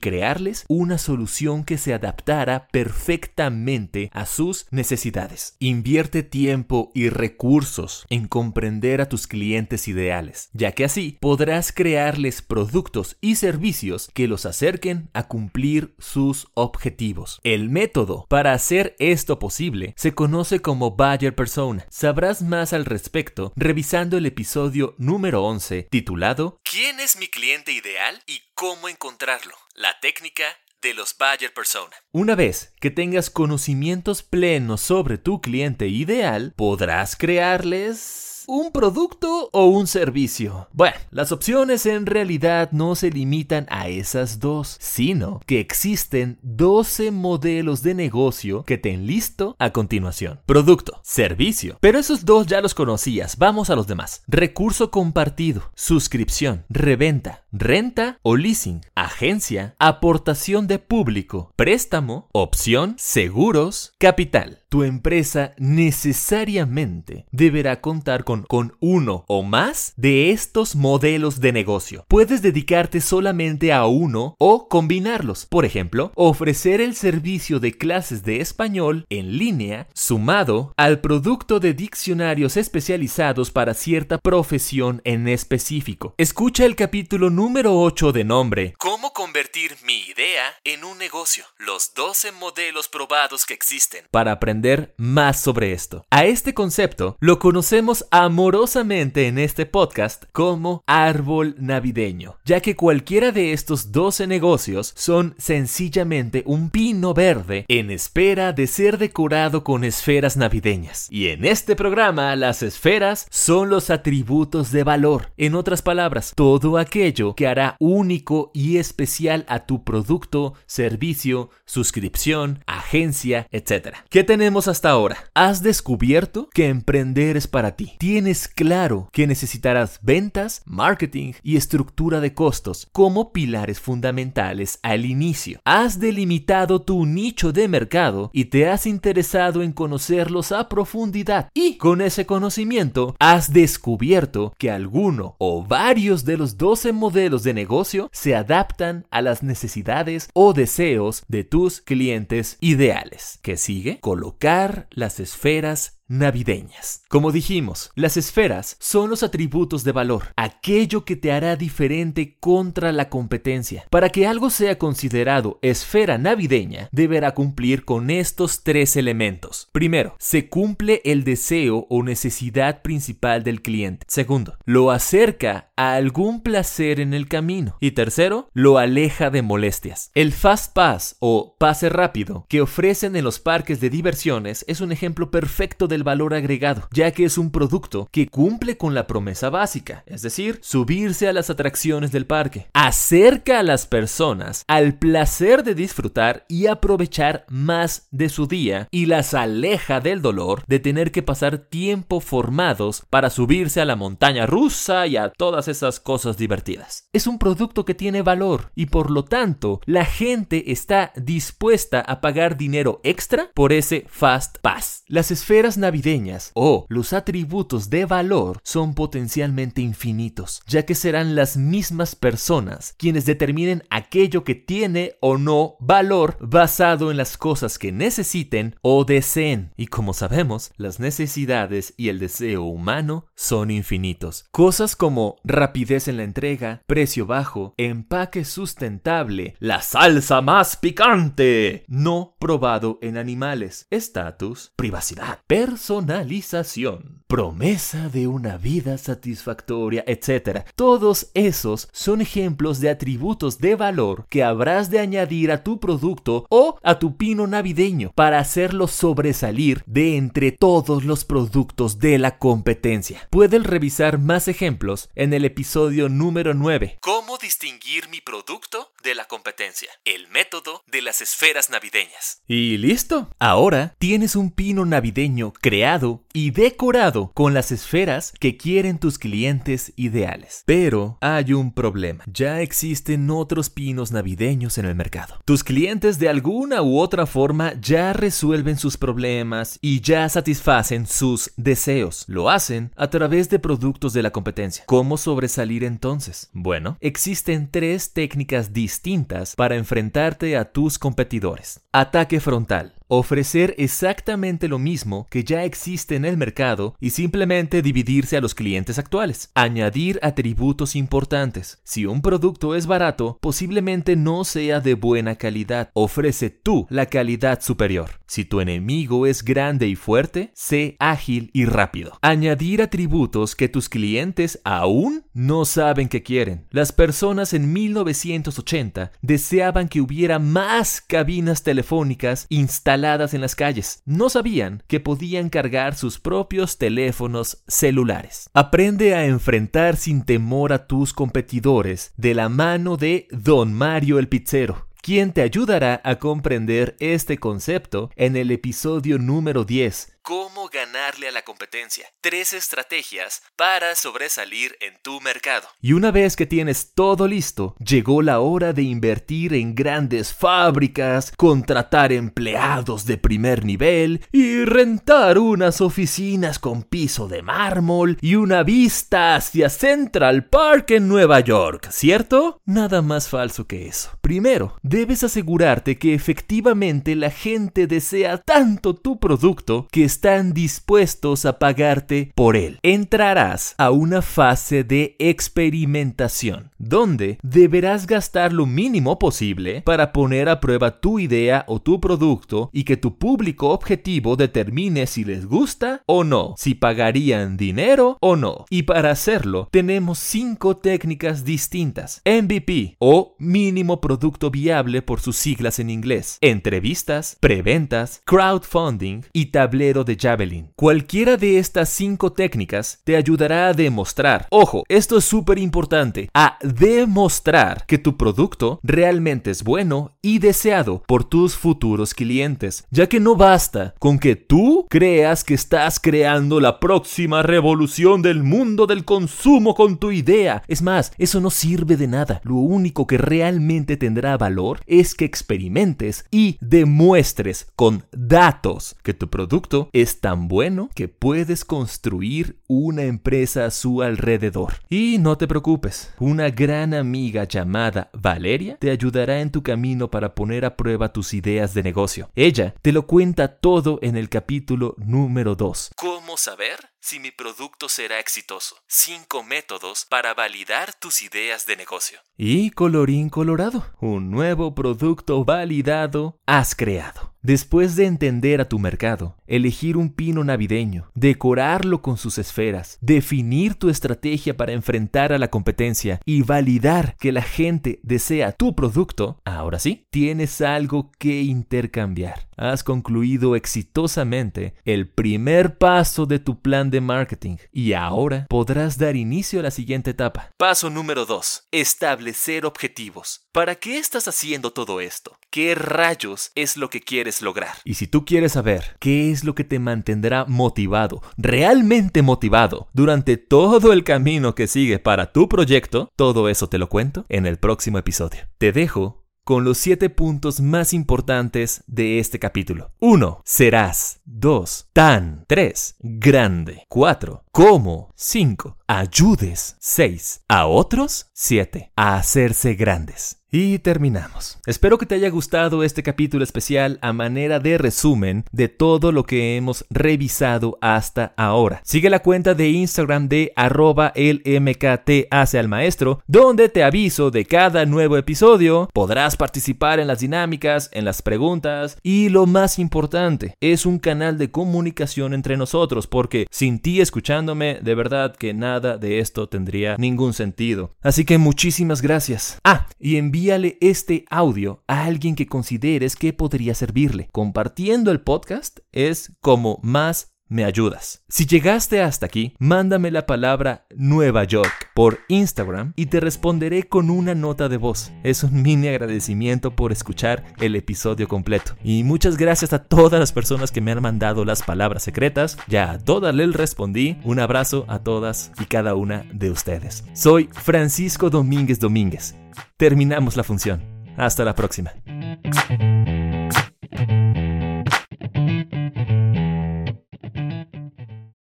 una 0.69 0.99
solución 0.99 1.65
que 1.65 1.79
se 1.79 1.95
adaptara 1.95 2.69
perfectamente 2.69 4.11
a 4.13 4.27
sus 4.27 4.67
necesidades. 4.71 5.57
Invierte 5.59 6.23
tiempo 6.23 6.91
y 6.95 7.09
recursos 7.09 8.07
en 8.11 8.29
comprender 8.29 9.01
a 9.01 9.09
tus 9.09 9.27
clientes 9.27 9.89
ideales, 9.89 10.51
ya 10.53 10.73
que 10.73 10.85
así 10.85 11.19
podrás 11.21 11.73
crearles 11.73 12.43
productos 12.43 13.17
y 13.21 13.37
servicios 13.37 14.11
que 14.13 14.29
los 14.29 14.47
acerquen 14.47 15.11
a 15.15 15.29
cumplir 15.29 15.95
sus 15.99 16.49
objetivos. 16.55 17.41
El 17.43 17.71
método 17.71 18.27
para 18.29 18.53
hacer 18.53 18.97
esto 18.99 19.39
posible 19.39 19.95
se 19.97 20.15
conoce 20.15 20.61
como 20.61 20.93
Buyer 20.93 21.35
Persona. 21.35 21.87
Sabrás 21.91 22.43
más 22.43 22.73
al 22.73 22.85
respecto 22.85 23.53
revisando 23.57 24.19
el 24.19 24.27
episodio 24.27 24.95
número 24.99 25.45
11 25.45 25.85
titulado 25.91 26.61
¿Quién 26.65 27.01
es 27.01 27.19
mi 27.19 27.29
cliente 27.29 27.73
ideal 27.73 28.23
y 28.27 28.41
cómo 28.55 28.89
encontrarlo? 28.89 29.64
La 29.77 29.99
técnica 30.01 30.45
de 30.83 30.95
los 30.95 31.17
Bayer 31.19 31.53
Persona. 31.53 31.97
Una 32.13 32.37
vez 32.37 32.73
que 32.81 32.93
tengas 32.93 33.29
conocimientos 33.29 34.23
plenos 34.23 34.81
sobre 34.81 35.19
tu 35.19 35.41
cliente 35.41 35.89
ideal, 35.89 36.53
podrás 36.55 37.17
crearles 37.17 38.45
un 38.47 38.73
producto 38.73 39.49
o 39.53 39.67
un 39.67 39.87
servicio. 39.87 40.69
Bueno, 40.73 40.97
las 41.11 41.33
opciones 41.33 41.87
en 41.87 42.07
realidad 42.07 42.71
no 42.73 42.95
se 42.95 43.11
limitan 43.11 43.67
a 43.71 43.89
esas 43.89 44.39
dos, 44.39 44.77
sino 44.81 45.41
que 45.47 45.61
existen 45.61 46.39
12 46.43 47.11
modelos 47.11 47.83
de 47.83 47.95
negocio 47.95 48.65
que 48.65 48.79
te 48.79 48.93
enlisto 48.93 49.57
a 49.59 49.71
continuación. 49.71 50.41
Producto, 50.47 51.01
servicio. 51.03 51.79
Pero 51.81 51.99
esos 51.99 52.25
dos 52.25 52.47
ya 52.47 52.61
los 52.61 52.75
conocías, 52.75 53.39
vamos 53.39 53.71
a 53.71 53.77
los 53.77 53.87
demás. 53.87 54.23
Recurso 54.29 54.91
compartido, 54.91 55.71
suscripción, 55.75 56.65
reventa, 56.69 57.44
renta 57.55 58.19
o 58.23 58.37
leasing, 58.37 58.81
agencia, 58.97 59.77
aportación 59.79 60.67
de 60.67 60.81
público, 60.81 61.53
préstamo, 61.57 62.29
opción, 62.33 62.97
seguros, 62.99 63.95
capital 63.99 64.65
tu 64.75 64.83
empresa 64.83 65.53
necesariamente 65.57 67.27
deberá 67.31 67.81
contar 67.81 68.25
con, 68.25 68.45
uno 68.81 69.25
o 69.29 69.45
más 69.45 69.93
de 69.97 70.33
estos 70.33 70.75
modelos 70.75 71.39
de 71.39 71.53
negocio. 71.53 72.05
Puedes 72.09 72.43
dedicarte 72.43 73.01
solamente 73.01 73.73
a 73.73 73.87
uno 73.87 74.35
o 74.41 74.69
combinarlos. 74.69 75.47
Por 75.47 75.65
ejemplo, 75.65 76.11
ofrecer 76.17 76.81
el 76.81 76.97
servicio 76.97 77.61
de 77.61 77.71
clases 77.71 78.25
de 78.25 78.41
español 78.41 79.07
en 79.11 79.39
línea 79.39 79.87
sumado 79.95 80.73
al 80.77 81.01
producto 81.01 81.61
de 81.61 81.73
diccionarios 81.73 82.57
especializados 82.57 83.53
para 83.53 83.75
cierta 83.75 84.19
profesión 84.19 85.03
en 85.05 85.29
específico. 85.29 86.15
Escucha 86.19 86.65
el 86.65 86.75
capítulo 86.75 87.31
número 87.45 87.79
8 87.79 88.13
de 88.13 88.25
nombre 88.25 88.75
¿Cómo 88.79 89.13
convertir 89.13 89.77
mi 89.85 89.99
idea 90.09 90.45
en 90.65 90.83
un 90.83 90.97
negocio? 90.97 91.45
Los 91.59 91.93
12 91.95 92.33
modelos 92.33 92.89
probados 92.89 93.45
que 93.45 93.53
existen 93.53 94.07
para 94.11 94.33
aprender 94.33 94.95
más 94.97 95.41
sobre 95.41 95.73
esto. 95.73 96.07
A 96.09 96.25
este 96.25 96.55
concepto 96.55 97.19
lo 97.21 97.39
conocemos 97.39 98.07
amorosamente 98.11 99.27
en 99.27 99.39
este 99.39 99.67
podcast 99.67 100.25
como 100.33 100.83
árbol 100.87 101.55
navideño, 101.59 102.39
ya 102.47 102.61
que 102.61 102.77
cualquiera 102.77 103.31
de 103.31 103.53
estos 103.53 103.93
12 103.93 104.27
negocios 104.27 104.95
son 104.97 105.35
sencillamente 105.37 106.45
un 106.47 106.71
pino 106.71 107.13
verde 107.13 107.67
en 107.69 107.91
espera 107.91 108.55
de 108.55 108.67
ser 108.67 108.97
decorado 108.97 109.65
con 109.65 109.85
esferas 109.85 110.39
navideñas. 110.39 111.09
Y 111.11 111.29
en 111.29 111.45
este 111.45 111.77
programa 111.77 112.35
las 112.37 112.63
esferas 112.63 113.27
son 113.31 113.69
los 113.69 113.91
atributos 113.91 114.73
de 114.73 114.83
valor. 114.83 115.31
En 115.37 115.55
otras 115.55 115.83
palabras, 115.83 116.33
todo 116.35 116.79
aquello 116.79 117.34
que 117.35 117.47
hará 117.47 117.77
único 117.81 118.51
y 118.55 118.79
especial 118.79 119.45
a 119.49 119.67
tu 119.67 119.85
producto, 119.85 120.55
servicio, 120.67 121.51
suscripción, 121.65 122.63
agencia, 122.67 123.47
etc. 123.51 123.97
¿Qué 124.11 124.25
tenemos 124.25 124.69
hasta 124.69 124.91
ahora? 124.91 125.17
Has 125.35 125.63
descubierto 125.63 126.49
que 126.53 126.69
emprender 126.69 127.37
es 127.37 127.47
para 127.47 127.77
ti. 127.77 127.93
Tienes 127.99 128.49
claro 128.49 129.09
que 129.13 129.27
necesitarás 129.27 129.99
ventas, 130.03 130.63
marketing 130.65 131.33
y 131.43 131.57
estructura 131.57 132.21
de 132.21 132.35
costos 132.35 132.89
como 132.93 133.33
pilares 133.33 133.81
fundamentales 133.81 134.79
al 134.83 135.05
inicio. 135.05 135.61
Has 135.65 136.01
delimitado 136.01 136.83
tu 136.83 137.07
nicho 137.07 137.53
de 137.53 137.69
mercado 137.69 138.31
y 138.33 138.47
te 138.47 138.69
has 138.69 138.87
interesado 138.87 139.63
en 139.63 139.73
conocerlos 139.73 140.53
a 140.53 140.69
profundidad. 140.69 141.49
Y 141.55 141.77
con 141.77 142.01
ese 142.01 142.27
conocimiento 142.27 143.17
has 143.19 143.53
descubierto 143.53 144.53
que 144.59 144.71
alguno 144.71 145.37
o 145.39 145.65
varios 145.65 146.25
de 146.25 146.37
los 146.37 146.57
12 146.57 146.93
modelos 146.93 147.24
de 147.31 147.55
negocio 147.55 148.11
se 148.13 148.35
adaptan 148.35 149.07
a 149.11 149.23
las 149.23 149.43
necesidades 149.43 150.29
o 150.35 150.53
deseos 150.53 151.25
de 151.29 151.45
tus 151.45 151.81
clientes 151.81 152.59
ideales. 152.61 153.39
¿Qué 153.43 153.57
sigue? 153.57 153.99
Colocar 154.01 154.87
las 154.91 155.21
esferas 155.21 155.99
navideñas. 156.09 157.03
Como 157.09 157.33
dijimos, 157.33 157.91
las 157.95 158.17
esferas 158.17 158.77
son 158.81 159.11
los 159.11 159.23
atributos 159.23 159.85
de 159.85 159.93
valor, 159.93 160.33
aquello 160.37 161.05
que 161.05 161.17
te 161.17 161.33
hará 161.33 161.57
diferente 161.57 162.37
contra 162.41 162.93
la 162.93 163.09
competencia. 163.09 163.87
Para 163.91 164.11
que 164.11 164.27
algo 164.27 164.51
sea 164.51 164.79
considerado 164.79 165.59
esfera 165.63 166.19
navideña, 166.19 166.89
deberá 166.93 167.35
cumplir 167.35 167.85
con 167.85 168.11
estos 168.11 168.63
tres 168.63 168.97
elementos. 168.97 169.69
Primero, 169.73 170.17
se 170.19 170.49
cumple 170.49 171.01
el 171.05 171.25
deseo 171.25 171.87
o 171.89 172.03
necesidad 172.03 172.83
principal 172.83 173.43
del 173.43 173.63
cliente. 173.63 174.07
Segundo, 174.09 174.57
lo 174.65 174.91
acerca 174.91 175.73
a 175.77 175.95
algún 175.95 176.43
placer 176.43 177.01
en 177.01 177.15
el 177.15 177.29
camino. 177.29 177.77
Y 177.81 177.93
tercero, 177.93 178.49
lo 178.53 178.79
aleja 178.79 179.31
de 179.31 179.43
molestias. 179.43 180.11
El 180.15 180.33
Fast 180.33 180.73
Pass 180.75 181.17
o 181.21 181.57
pase 181.59 181.89
rápido 181.89 182.47
que 182.49 182.61
ofrecen 182.61 183.17
en 183.17 183.25
los 183.25 183.39
parques 183.39 183.81
de 183.81 183.91
diversiones 183.91 184.65
es 184.69 184.81
un 184.81 184.93
ejemplo 184.93 185.31
perfecto 185.31 185.89
del 185.95 186.03
valor 186.03 186.35
agregado, 186.35 186.89
ya 186.93 187.13
que 187.13 187.25
es 187.25 187.39
un 187.39 187.53
producto 187.53 188.09
que 188.11 188.27
cumple 188.27 188.77
con 188.77 188.95
la 188.95 189.07
promesa 189.07 189.49
básica, 189.49 190.03
es 190.07 190.23
decir, 190.23 190.59
subirse 190.61 191.29
a 191.29 191.33
las 191.33 191.51
atracciones 191.51 192.11
del 192.11 192.27
parque. 192.27 192.67
Acerca 192.73 193.61
a 193.61 193.63
las 193.63 193.87
personas 193.87 194.65
al 194.67 194.99
placer 194.99 195.63
de 195.63 195.77
disfrutar 195.77 196.45
y 196.49 196.67
aprovechar 196.67 197.47
más 197.49 198.09
de 198.11 198.29
su 198.29 198.49
día 198.49 198.89
y 198.91 199.07
las 199.07 199.35
aleja 199.35 200.01
del 200.01 200.21
dolor 200.21 200.65
de 200.67 200.81
tener 200.81 201.13
que 201.13 201.23
pasar 201.23 201.59
tiempo 201.59 202.21
formados 202.21 203.05
para 203.09 203.31
subirse 203.31 203.81
a 203.81 203.85
la 203.85 203.95
montaña 203.95 204.47
rusa 204.47 205.07
y 205.07 205.17
a 205.17 205.31
todas 205.31 205.69
esas 205.69 206.01
cosas 206.01 206.37
divertidas. 206.37 207.09
Es 207.13 207.29
un 207.29 207.39
producto 207.39 207.85
que 207.85 207.95
tiene 207.95 208.23
valor 208.23 208.73
y 208.75 208.87
por 208.87 209.13
lo 209.13 209.25
tanto 209.25 209.81
la 209.85 210.05
gente 210.05 210.73
está 210.73 211.13
dispuesta 211.15 212.01
a 212.01 212.21
pagar 212.21 212.57
dinero 212.57 213.01
extra 213.05 213.51
por 213.55 213.73
ese 213.73 214.07
Fast 214.09 214.59
Pass. 214.59 215.05
Las 215.07 215.31
esferas 215.31 215.77
navideñas 215.85 216.51
o 216.55 216.87
los 216.89 217.13
atributos 217.13 217.91
de 217.91 218.07
valor 218.07 218.61
son 218.65 218.95
potencialmente 218.95 219.83
infinitos, 219.83 220.63
ya 220.67 220.85
que 220.85 220.95
serán 220.95 221.35
las 221.35 221.57
mismas 221.57 222.17
personas 222.17 222.95
quienes 222.99 223.27
determinen 223.27 223.85
aquello 223.91 224.45
que 224.45 224.55
tiene 224.55 225.17
o 225.21 225.39
no 225.39 225.77
valor 225.79 226.37
basado 226.41 227.11
en 227.11 227.17
las 227.17 227.37
cosas 227.37 227.79
que 227.79 227.93
necesiten 227.93 228.77
o 228.83 229.05
deseen. 229.05 229.73
Y 229.77 229.87
como 229.89 230.15
sabemos, 230.15 230.73
las 230.77 231.01
necesidades 231.01 231.95
y 231.97 232.09
el 232.09 232.19
deseo 232.19 232.63
humano 232.63 233.27
son 233.35 233.71
infinitos. 233.71 234.47
Cosas 234.51 234.97
como 234.97 235.37
rapidez 235.45 236.09
en 236.09 236.17
la 236.17 236.25
entrega, 236.25 236.83
precio 236.87 237.27
bajo, 237.27 237.75
empaque 237.77 238.45
sustentable, 238.45 239.57
la 239.59 239.83
salsa 239.83 240.41
más 240.41 240.77
picante, 240.77 241.85
no 241.89 242.37
probado 242.39 242.99
en 243.03 243.17
animales, 243.19 243.87
estatus, 243.91 244.73
privacidad, 244.77 245.41
personalización, 245.75 247.24
promesa 247.35 248.09
de 248.11 248.29
una 248.29 248.59
vida 248.59 248.97
satisfactoria, 248.97 250.05
etc. 250.07 250.61
Todos 250.77 251.33
esos 251.35 251.89
son 251.91 252.21
ejemplos 252.21 252.79
de 252.79 252.91
atributos 252.91 253.59
de 253.59 253.75
valor 253.75 254.29
que 254.31 254.45
habrás 254.45 254.89
de 254.89 255.01
añadir 255.01 255.51
a 255.51 255.65
tu 255.65 255.81
producto 255.81 256.47
o 256.49 256.79
a 256.85 257.01
tu 257.01 257.17
pino 257.17 257.49
navideño 257.49 258.13
para 258.15 258.39
hacerlo 258.39 258.87
sobresalir 258.87 259.83
de 259.87 260.17
entre 260.17 260.53
todos 260.53 261.03
los 261.03 261.25
productos 261.25 261.99
de 261.99 262.19
la 262.19 262.39
competencia. 262.39 263.27
Puedes 263.31 263.65
revisar 263.65 264.21
más 264.21 264.47
ejemplos 264.47 265.11
en 265.17 265.35
el 265.35 265.45
episodio 265.45 266.09
número 266.09 266.55
9. 266.55 266.99
¿Cómo 267.01 267.37
distinguir 267.39 268.09
mi 268.11 268.21
producto 268.21 268.93
de 269.03 269.17
la 269.17 269.25
competencia? 269.25 269.89
El 270.05 270.29
método 270.29 270.85
de 270.87 271.03
las 271.03 271.21
esferas 271.21 271.69
navideñas. 271.69 272.43
Y 272.47 272.77
listo. 272.77 273.29
Ahora 273.41 273.97
tienes 273.99 274.37
un 274.37 274.53
pino 274.53 274.87
navideño 274.87 275.53
creado 275.53 276.23
y 276.33 276.53
decorado 276.53 277.24
con 277.33 277.55
las 277.55 277.73
esferas 277.73 278.33
que 278.39 278.57
quieren 278.57 278.99
tus 278.99 279.19
clientes 279.19 279.93
ideales. 279.97 280.63
Pero 280.67 281.19
hay 281.21 281.53
un 281.53 281.73
problema. 281.73 282.25
Ya 282.27 282.61
existen 282.61 283.31
otros 283.31 283.71
pinos 283.71 284.13
navideños 284.13 284.79
en 284.79 284.87
el 284.87 284.95
mercado. 284.95 285.37
Tus 285.45 285.65
clientes 285.65 286.19
de 286.19 286.29
alguna 286.29 286.83
u 286.83 286.99
otra 286.99 287.27
forma 287.27 287.75
ya 287.81 288.13
resuelven 288.13 288.77
sus 288.77 288.97
problemas 288.97 289.79
y 289.81 290.01
ya 290.01 290.29
satisfacen 290.29 291.07
sus 291.07 291.53
deseos. 291.57 292.25
Lo 292.29 292.51
hacen 292.51 292.93
a 292.97 293.09
través 293.09 293.49
de 293.49 293.59
productos 293.59 294.13
de 294.13 294.23
la 294.23 294.31
competencia. 294.31 294.85
¿Cómo 294.87 295.17
sobresalir 295.17 295.85
entonces? 295.85 296.51
Bueno, 296.53 296.97
existen 297.01 297.71
tres 297.71 298.13
técnicas 298.13 298.73
distintas 298.73 299.55
para 299.57 299.77
enfrentarte 299.77 300.57
a 300.57 300.73
tus 300.73 300.99
competidores. 300.99 301.81
Ataque 301.93 302.41
frontal 302.41 302.95
ofrecer 303.09 303.75
exactamente 303.79 304.69
lo 304.69 304.79
mismo 304.79 305.27
que 305.31 305.45
ya 305.45 305.65
existe 305.65 306.17
en 306.17 306.25
el 306.25 306.37
mercado 306.37 306.97
y 307.01 307.11
simplemente 307.11 307.83
dividirse 307.83 308.37
a 308.37 308.41
los 308.41 308.55
clientes 308.55 308.99
actuales. 308.99 309.51
Añadir 309.55 310.19
atributos 310.23 310.97
importantes. 310.97 311.81
Si 311.85 312.07
un 312.07 312.23
producto 312.23 312.75
es 312.75 312.87
barato, 312.87 313.39
posiblemente 313.41 314.17
no 314.17 314.45
sea 314.45 314.81
de 314.81 314.95
buena 314.95 315.37
calidad. 315.37 315.91
Ofrece 315.93 316.51
tú 316.51 316.87
la 316.89 317.07
calidad 317.07 317.61
superior. 317.61 318.21
Si 318.27 318.45
tu 318.45 318.61
enemigo 318.61 319.27
es 319.27 319.45
grande 319.45 319.87
y 319.87 319.97
fuerte, 319.97 320.51
sé 320.55 320.97
ágil 320.99 321.51
y 321.53 321.67
rápido. 321.67 322.19
Añadir 322.23 322.83
atributos 322.83 323.55
que 323.55 323.69
tus 323.69 323.89
clientes 323.89 324.61
aún 324.65 325.25
no 325.35 325.65
saben 325.65 326.09
que 326.09 326.23
quieren. 326.23 326.67
Las 326.71 326.93
personas 326.93 327.53
en 327.53 327.73
1980 327.73 329.13
deseaban 329.21 329.89
que 329.89 330.01
hubiera 330.01 330.39
más 330.39 331.01
cabinas 331.01 331.63
telefónicas 331.63 332.47
instaladas 332.49 332.94
en 332.95 333.41
las 333.41 333.57
calles. 333.57 334.03
No 334.05 334.29
sabían 334.29 334.83
que 334.87 335.01
podían 335.01 335.49
cargar 335.49 335.97
sus 335.97 336.21
propios 336.21 336.79
teléfonos 336.79 337.65
celulares. 337.67 338.49
Aprende 338.55 339.15
a 339.15 339.27
enfrentar 339.27 339.97
sin 339.97 340.25
temor 340.25 340.73
a 340.73 340.87
tus 340.87 341.13
competidores 341.13 342.13
de 342.17 342.35
la 342.35 342.49
mano 342.49 342.97
de 342.97 343.27
Don 343.31 343.75
Mario 343.75 344.19
el 344.19 344.29
Pizzero 344.29 344.87
quien 345.05 345.35
te 345.35 345.43
ayudará 345.43 346.01
a 346.03 346.19
comprender 346.19 346.97
este 346.99 347.37
concepto 347.37 348.11
en 348.17 348.37
el 348.37 348.51
episodio 348.51 349.19
número 349.19 349.67
10 349.67 350.14
cómo 350.25 350.71
ganarle 350.71 351.29
a 351.29 351.33
la 351.33 351.43
competencia. 351.43 352.07
Tres 352.23 352.55
estrategias 352.55 353.43
para 353.57 353.95
sobresalir 353.95 354.75
en 354.81 354.95
tu 355.03 355.21
mercado. 355.21 355.69
Y 355.83 355.93
una 355.93 356.11
vez 356.11 356.35
que 356.35 356.47
tienes 356.47 356.95
todo 356.95 357.29
listo, 357.29 357.77
llegó 357.79 358.23
la 358.23 358.41
hora 358.41 358.73
de 358.73 358.83
invertir 358.83 359.53
en 359.53 359.75
grandes 359.75 360.33
fábricas, 360.33 361.31
contratar 361.37 362.11
empleados 362.11 363.05
de 363.05 363.19
primer 363.19 363.67
nivel 363.67 364.25
y 364.33 364.65
rentar 364.65 365.39
unas 365.39 365.83
oficinas 365.83 366.59
con 366.59 366.85
piso 366.85 367.29
de 367.29 367.43
mármol 367.43 368.17
y 368.23 368.37
una 368.37 368.63
vista 368.63 369.37
hacia 369.37 369.69
Central 369.69 370.47
Park 370.47 370.93
en 370.93 371.07
Nueva 371.07 371.41
York, 371.41 371.91
¿cierto? 371.91 372.63
Nada 372.65 373.03
más 373.03 373.29
falso 373.29 373.67
que 373.67 373.89
eso. 373.89 374.19
Primero, 374.23 374.79
debes 374.83 375.23
asegurarte 375.23 375.99
que 375.99 376.15
efectivamente 376.15 377.15
la 377.15 377.31
gente 377.31 377.87
desea 377.87 378.39
tanto 378.39 378.95
tu 378.95 379.21
producto 379.21 379.87
que 379.93 380.14
están 380.15 380.53
dispuestos 380.53 381.45
a 381.45 381.59
pagarte 381.59 382.31
por 382.37 382.55
él. 382.57 382.79
Entrarás 382.85 383.75
a 383.79 383.91
una 383.91 384.23
fase 384.23 384.85
de 384.85 385.17
experimentación, 385.19 386.71
donde 386.89 387.39
deberás 387.43 388.07
gastar 388.07 388.53
lo 388.53 388.67
mínimo 388.67 389.19
posible 389.19 389.83
para 389.83 390.13
poner 390.13 390.49
a 390.49 390.61
prueba 390.61 391.01
tu 391.01 391.19
idea 391.19 391.65
o 391.69 391.81
tu 391.81 392.01
producto 392.01 392.71
y 392.73 392.85
que 392.85 392.97
tu 392.97 393.19
público 393.19 393.71
objetivo 393.71 394.37
determine 394.37 395.07
si 395.07 395.25
les 395.25 395.47
gusta 395.47 396.03
o 396.07 396.25
no, 396.25 396.55
si 396.57 396.75
pagarían 396.75 397.57
dinero 397.57 398.19
o 398.21 398.37
no. 398.37 398.65
Y 398.71 398.83
para 398.83 399.11
hacerlo, 399.11 399.69
tenemos 399.71 400.19
cinco 400.19 400.77
técnicas 400.77 401.45
distintas. 401.45 402.23
MVP 402.25 402.97
o 402.99 403.35
mínimo 403.39 404.01
producto 404.01 404.51
viable 404.51 405.03
por 405.03 405.21
sus 405.21 405.37
siglas 405.37 405.79
en 405.79 405.91
inglés. 405.91 406.39
Entrevistas, 406.41 407.37
preventas, 407.41 408.23
crowdfunding 408.25 409.23
y 409.33 409.47
tablero 409.47 410.05
de 410.05 410.17
Javelin. 410.17 410.71
Cualquiera 410.77 411.37
de 411.37 411.59
estas 411.59 411.89
cinco 411.89 412.33
técnicas 412.33 413.01
te 413.05 413.17
ayudará 413.17 413.69
a 413.69 413.73
demostrar, 413.73 414.47
ojo, 414.51 414.85
esto 414.89 415.19
es 415.19 415.25
súper 415.25 415.59
importante, 415.59 416.29
demostrar 416.75 417.85
que 417.87 417.99
tu 417.99 418.17
producto 418.17 418.81
realmente 418.83 419.51
es 419.51 419.63
bueno 419.63 420.17
y 420.23 420.39
deseado 420.39 421.03
por 421.07 421.25
tus 421.25 421.57
futuros 421.57 422.15
clientes, 422.15 422.85
ya 422.91 423.09
que 423.09 423.21
no 423.21 423.37
basta 423.37 423.95
con 423.99 424.19
que 424.19 424.37
tú 424.37 424.87
creas 424.91 425.45
que 425.45 425.55
estás 425.55 426.01
creando 426.01 426.61
la 426.61 426.81
próxima 426.81 427.43
revolución 427.43 428.23
del 428.23 428.43
mundo 428.43 428.87
del 428.87 429.05
consumo 429.05 429.75
con 429.75 429.99
tu 429.99 430.11
idea. 430.11 430.63
Es 430.67 430.83
más, 430.83 431.13
eso 431.19 431.41
no 431.41 431.51
sirve 431.51 431.97
de 431.97 432.09
nada. 432.09 432.41
Lo 432.45 432.57
único 432.57 433.07
que 433.07 433.19
realmente 433.19 433.97
tendrá 433.97 434.37
valor 434.37 434.81
es 434.87 435.15
que 435.15 435.25
experimentes 435.25 436.25
y 436.31 436.59
demuestres 436.61 437.69
con 437.77 438.05
datos 438.13 438.97
que 439.03 439.15
tu 439.15 439.29
producto 439.29 439.89
es 439.93 440.21
tan 440.21 440.49
bueno 440.49 440.91
que 440.95 441.09
puedes 441.09 441.65
construir 441.65 442.59
una 442.67 443.03
empresa 443.03 443.67
a 443.67 443.71
su 443.71 444.03
alrededor. 444.03 444.75
Y 444.89 445.19
no 445.19 445.37
te 445.37 445.47
preocupes, 445.47 446.13
una 446.19 446.49
gran 446.55 446.95
amiga 446.95 447.45
llamada 447.45 448.11
Valeria 448.13 448.77
te 448.79 448.91
ayudará 448.91 449.41
en 449.41 449.51
tu 449.51 449.63
camino 449.63 450.11
para 450.11 450.35
poner 450.35 450.65
a 450.65 450.77
prueba 450.77 451.13
tus 451.13 451.35
ideas 451.35 451.75
de 451.75 451.83
negocio. 451.83 452.31
Ella 452.35 452.75
te 452.81 452.93
lo 452.93 453.07
cuenta 453.07 453.49
todo 453.59 453.99
en 454.03 454.17
el 454.17 454.29
capítulo 454.29 454.95
número 454.99 455.57
2. 455.57 455.91
¿Cómo 455.97 456.37
saber? 456.37 456.94
Si 457.05 457.21
mi 457.21 457.31
producto 457.31 457.91
será 457.91 458.19
exitoso. 458.19 458.77
Cinco 458.87 459.45
métodos 459.45 460.07
para 460.09 460.33
validar 460.33 460.95
tus 460.95 461.21
ideas 461.21 461.67
de 461.67 461.77
negocio. 461.77 462.19
Y 462.39 462.71
colorín 462.71 463.29
colorado, 463.29 463.85
un 464.01 464.31
nuevo 464.31 464.75
producto 464.75 465.45
validado 465.45 466.41
has 466.47 466.75
creado. 466.75 467.35
Después 467.43 467.95
de 467.95 468.07
entender 468.07 468.63
a 468.63 468.71
tu 468.71 468.79
mercado, 468.79 469.37
elegir 469.47 469.99
un 469.99 470.15
pino 470.15 470.45
navideño, 470.45 471.11
decorarlo 471.15 472.01
con 472.01 472.17
sus 472.17 472.39
esferas, 472.39 472.97
definir 473.03 473.75
tu 473.75 473.91
estrategia 473.91 474.57
para 474.57 474.73
enfrentar 474.73 475.31
a 475.31 475.39
la 475.39 475.49
competencia 475.49 476.21
y 476.25 476.41
validar 476.41 477.17
que 477.19 477.33
la 477.33 477.43
gente 477.43 478.01
desea 478.03 478.53
tu 478.53 478.75
producto, 478.75 479.43
ahora 479.45 479.79
sí, 479.79 480.07
tienes 480.09 480.63
algo 480.63 481.13
que 481.19 481.43
intercambiar. 481.43 482.49
Has 482.57 482.85
concluido 482.85 483.57
exitosamente 483.57 484.75
el 484.85 485.09
primer 485.09 485.79
paso 485.79 486.27
de 486.27 486.39
tu 486.39 486.61
plan 486.61 486.91
de 486.91 487.01
marketing 487.01 487.57
y 487.73 487.93
ahora 487.95 488.47
podrás 488.49 488.99
dar 488.99 489.17
inicio 489.17 489.61
a 489.61 489.65
la 489.65 489.71
siguiente 489.71 490.11
etapa. 490.11 490.51
Paso 490.57 490.91
número 490.91 491.27
2. 491.27 491.69
Establecer 491.73 492.67
objetivos. 492.67 493.43
¿Para 493.53 493.77
qué 493.77 493.99
estás 493.99 494.29
haciendo 494.29 494.73
todo 494.73 495.01
esto? 495.01 495.37
¿Qué 495.51 495.75
rayos 495.75 496.51
es 496.55 496.77
lo 496.77 496.91
que 496.91 497.01
quieres 497.01 497.43
lograr? 497.43 497.77
Y 497.85 497.95
si 497.95 498.07
tú 498.07 498.25
quieres 498.25 498.53
saber 498.53 498.97
qué 498.99 499.31
es 499.31 499.45
lo 499.45 499.55
que 499.55 499.65
te 499.65 499.79
mantendrá 499.79 500.45
motivado, 500.47 501.23
realmente 501.37 502.23
motivado, 502.23 502.89
durante 502.93 503.37
todo 503.37 503.93
el 503.93 504.03
camino 504.03 504.55
que 504.55 504.67
sigue 504.67 504.99
para 504.99 505.33
tu 505.33 505.49
proyecto, 505.49 506.11
todo 506.17 506.49
eso 506.49 506.69
te 506.69 506.79
lo 506.79 506.89
cuento 506.89 507.27
en 507.29 507.47
el 507.47 507.59
próximo 507.59 507.99
episodio. 507.99 508.41
Te 508.59 508.73
dejo 508.73 509.24
con 509.45 509.63
los 509.63 509.79
siete 509.79 510.11
puntos 510.11 510.61
más 510.61 510.93
importantes 510.93 511.85
de 511.87 512.19
este 512.19 512.39
capítulo. 512.39 512.93
1. 513.01 513.43
Serás. 513.45 514.21
2. 514.25 514.89
Tan. 514.93 515.45
3. 515.47 515.97
Grande. 516.01 516.87
4. 516.89 517.45
¿Cómo? 517.53 518.13
5. 518.17 518.79
Ayudes. 518.87 519.77
6. 519.79 520.45
A 520.49 520.67
otros. 520.67 521.31
7. 521.35 521.93
A 521.95 522.17
hacerse 522.17 522.75
grandes. 522.75 523.44
Y 523.57 523.79
terminamos. 523.79 524.59
Espero 524.67 524.99
que 524.99 525.07
te 525.07 525.15
haya 525.15 525.31
gustado 525.31 525.85
este 525.85 526.03
capítulo 526.03 526.43
especial 526.43 526.99
a 527.03 527.13
manera 527.13 527.61
de 527.61 527.79
resumen 527.79 528.45
de 528.51 528.67
todo 528.67 529.13
lo 529.13 529.23
que 529.23 529.57
hemos 529.57 529.85
revisado 529.91 530.77
hasta 530.81 531.35
ahora. 531.37 531.81
Sigue 531.85 532.11
la 532.11 532.19
cuenta 532.19 532.55
de 532.55 532.71
Instagram 532.71 533.29
de 533.29 533.53
arroba 533.55 534.11
el 534.17 534.43
MKT 534.45 535.33
maestro, 535.69 536.21
donde 536.27 536.69
te 536.69 536.83
aviso 536.83 537.31
de 537.31 537.45
cada 537.45 537.87
nuevo 537.87 538.17
episodio. 538.17 538.89
Podrás 538.93 539.37
participar 539.37 540.01
en 540.01 540.09
las 540.09 540.19
dinámicas, 540.19 540.91
en 540.93 541.05
las 541.05 541.23
preguntas 541.23 541.97
y 542.03 542.31
lo 542.31 542.47
más 542.47 542.81
importante, 542.81 543.55
es 543.61 543.87
un 543.87 544.01
canal 544.01 544.37
de 544.37 544.51
comunicación 544.51 545.33
entre 545.33 545.57
nosotros 545.57 546.09
porque 546.09 546.49
sin 546.51 546.81
ti 546.81 547.01
escuchándome, 547.01 547.79
de 547.81 547.95
verdad 547.95 548.35
que 548.35 548.53
nada 548.53 548.99
de 548.99 549.21
esto 549.21 549.49
tendría 549.49 549.95
ningún 549.97 550.33
sentido. 550.33 550.91
Así 551.03 551.25
que 551.25 551.39
muchísimas 551.39 552.03
gracias. 552.03 552.59
Ah, 552.65 552.89
y 552.99 553.15
envíe 553.15 553.44
envíale 553.45 553.77
este 553.83 554.25
audio 554.31 554.83
a 554.87 555.05
alguien 555.05 555.35
que 555.35 555.47
consideres 555.47 556.17
que 556.17 556.33
podría 556.33 556.75
servirle. 556.75 557.29
Compartiendo 557.31 558.11
el 558.11 558.23
podcast 558.23 558.79
es 558.91 559.37
como 559.43 559.81
más 559.83 560.34
me 560.55 560.65
ayudas. 560.65 561.23
Si 561.29 561.47
llegaste 561.47 562.01
hasta 562.01 562.27
aquí, 562.27 562.55
mándame 562.59 563.11
la 563.11 563.27
palabra 563.27 563.87
Nueva 563.95 564.45
York 564.45 564.91
por 564.95 565.21
Instagram 565.29 565.93
y 565.97 566.07
te 566.07 566.21
responderé 566.21 566.85
con 566.85 567.11
una 567.11 567.35
nota 567.35 567.69
de 567.69 567.77
voz. 567.77 568.13
Es 568.23 568.45
un 568.45 568.63
mini 568.63 568.89
agradecimiento 568.89 569.75
por 569.75 569.93
escuchar 569.93 570.45
el 570.59 570.77
episodio 570.77 571.29
completo. 571.29 571.77
Y 571.83 572.05
muchas 572.05 572.37
gracias 572.37 572.73
a 572.73 572.85
todas 572.85 573.21
las 573.21 573.33
personas 573.33 573.73
que 573.73 573.81
me 573.81 573.93
han 573.93 574.03
mandado 574.03 574.45
las 574.45 574.63
palabras 574.63 575.03
secretas. 575.03 575.59
Ya 575.67 575.91
a 575.91 575.99
todas 575.99 576.35
les 576.35 576.53
respondí. 576.55 577.19
Un 577.25 577.41
abrazo 577.41 577.85
a 577.89 577.99
todas 577.99 578.53
y 578.61 578.67
cada 578.67 578.95
una 578.95 579.25
de 579.33 579.51
ustedes. 579.51 580.05
Soy 580.15 580.49
Francisco 580.53 581.31
Domínguez 581.31 581.81
Domínguez 581.81 582.35
terminamos 582.77 583.37
la 583.37 583.45
función. 583.45 583.83
Hasta 584.17 584.45
la 584.45 584.55
próxima. 584.55 584.93